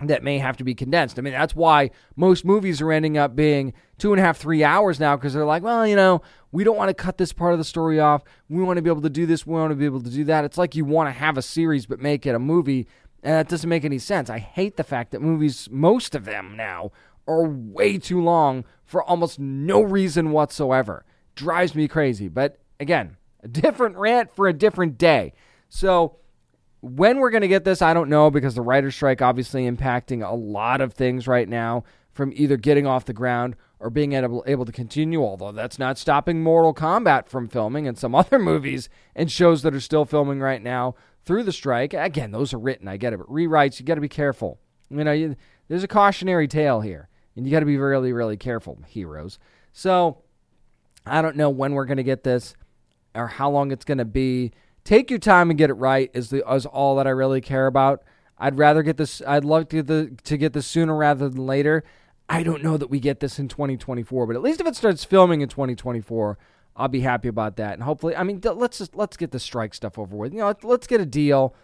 [0.00, 1.18] that may have to be condensed.
[1.18, 4.62] I mean, that's why most movies are ending up being two and a half, three
[4.62, 6.20] hours now because they're like, well, you know,
[6.52, 8.22] we don't want to cut this part of the story off.
[8.48, 9.46] We want to be able to do this.
[9.46, 10.44] We want to be able to do that.
[10.44, 12.86] It's like you want to have a series but make it a movie,
[13.22, 14.28] and that doesn't make any sense.
[14.28, 16.92] I hate the fact that movies, most of them now,
[17.26, 21.04] are way too long for almost no reason whatsoever.
[21.34, 22.28] Drives me crazy.
[22.28, 25.32] But again, a different rant for a different day.
[25.68, 26.16] So,
[26.80, 30.26] when we're going to get this, I don't know because the writer's strike obviously impacting
[30.26, 34.42] a lot of things right now from either getting off the ground or being able,
[34.46, 38.88] able to continue, although that's not stopping Mortal Kombat from filming and some other movies
[39.14, 41.92] and shows that are still filming right now through the strike.
[41.92, 44.58] Again, those are written, I get it, but rewrites, you got to be careful.
[44.88, 45.36] You know, you,
[45.68, 49.38] there's a cautionary tale here, and you got to be really, really careful, heroes.
[49.72, 50.22] So,
[51.04, 52.54] I don't know when we're going to get this
[53.14, 54.52] or how long it's going to be.
[54.86, 57.66] Take your time and get it right is the is all that I really care
[57.66, 58.04] about.
[58.38, 59.20] I'd rather get this.
[59.26, 61.82] I'd love to get the to get this sooner rather than later.
[62.28, 65.02] I don't know that we get this in 2024, but at least if it starts
[65.02, 66.38] filming in 2024,
[66.76, 67.74] I'll be happy about that.
[67.74, 70.32] And hopefully, I mean, let's just let's get the strike stuff over with.
[70.32, 71.56] You know, let's get a deal.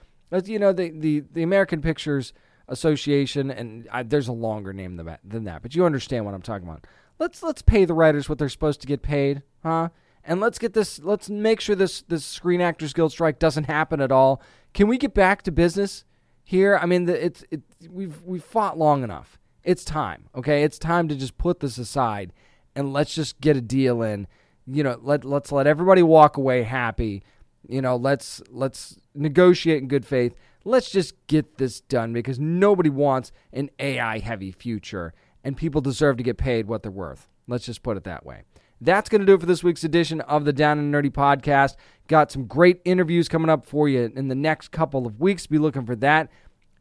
[0.44, 2.32] You know, the the the American Pictures
[2.66, 6.34] Association, and I, there's a longer name than that, than that, but you understand what
[6.34, 6.88] I'm talking about.
[7.20, 9.90] Let's let's pay the writers what they're supposed to get paid, huh?
[10.24, 14.00] And let's get this let's make sure this this screen actors guild strike doesn't happen
[14.00, 14.40] at all.
[14.74, 16.04] Can we get back to business
[16.44, 16.78] here?
[16.80, 19.38] I mean the, it's it, we've we've fought long enough.
[19.64, 20.62] It's time okay?
[20.62, 22.32] It's time to just put this aside
[22.74, 24.26] and let's just get a deal in.
[24.66, 27.22] You know let let's let everybody walk away happy.
[27.68, 30.34] You know let's let's negotiate in good faith.
[30.64, 35.12] Let's just get this done because nobody wants an ai heavy future
[35.42, 37.28] and people deserve to get paid what they're worth.
[37.48, 38.44] Let's just put it that way
[38.84, 41.76] that's going to do it for this week's edition of the Down and Nerdy podcast.
[42.08, 45.46] Got some great interviews coming up for you in the next couple of weeks.
[45.46, 46.30] Be looking for that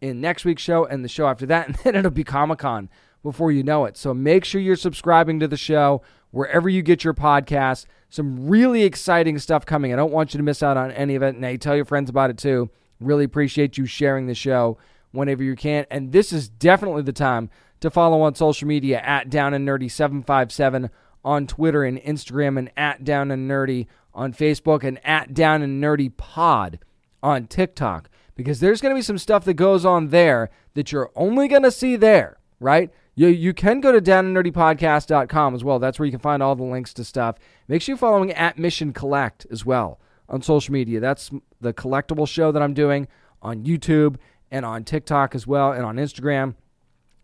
[0.02, 1.68] in next week's show and the show after that.
[1.68, 2.90] And then it'll be Comic Con
[3.24, 3.98] before you know it.
[3.98, 7.86] So make sure you're subscribing to the show wherever you get your podcasts.
[8.10, 9.94] Some really exciting stuff coming.
[9.94, 11.36] I don't want you to miss out on any of it.
[11.36, 12.70] And hey, tell your friends about it too.
[13.00, 14.78] Really appreciate you sharing the show
[15.12, 15.86] whenever you can.
[15.92, 17.50] And this is definitely the time
[17.80, 20.90] to follow on social media at Down and Nerdy 757
[21.24, 25.82] on Twitter and Instagram, and at Down and Nerdy on Facebook, and at Down and
[25.82, 26.80] Nerdy Pod
[27.22, 28.10] on TikTok.
[28.36, 31.64] Because there's going to be some stuff that goes on there that you're only going
[31.64, 32.92] to see there, right?
[33.14, 35.80] You, you can go to downandnerdypodcast.com as well.
[35.80, 37.36] That's where you can find all the links to stuff.
[37.68, 40.00] Make sure you're following at Mission Collect as well
[40.30, 41.00] on social media.
[41.00, 43.08] That's the collectible show that I'm doing
[43.42, 44.16] on YouTube
[44.50, 46.56] and on TikTok as well and on Instagram.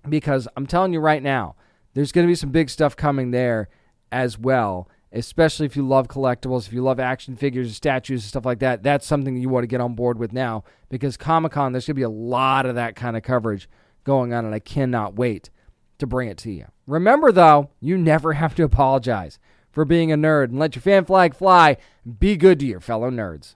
[0.08, 1.56] Because I'm telling you right now,
[1.93, 3.70] there's going to be some big stuff coming there
[4.12, 8.45] as well, especially if you love collectibles, if you love action figures, statues, and stuff
[8.45, 8.84] like that.
[8.84, 11.95] That's something you want to get on board with now because Comic Con, there's going
[11.95, 13.70] to be a lot of that kind of coverage
[14.03, 15.49] going on, and I cannot wait
[15.99, 16.66] to bring it to you.
[16.86, 19.39] Remember, though, you never have to apologize
[19.72, 21.78] for being a nerd and let your fan flag fly.
[22.20, 23.55] Be good to your fellow nerds.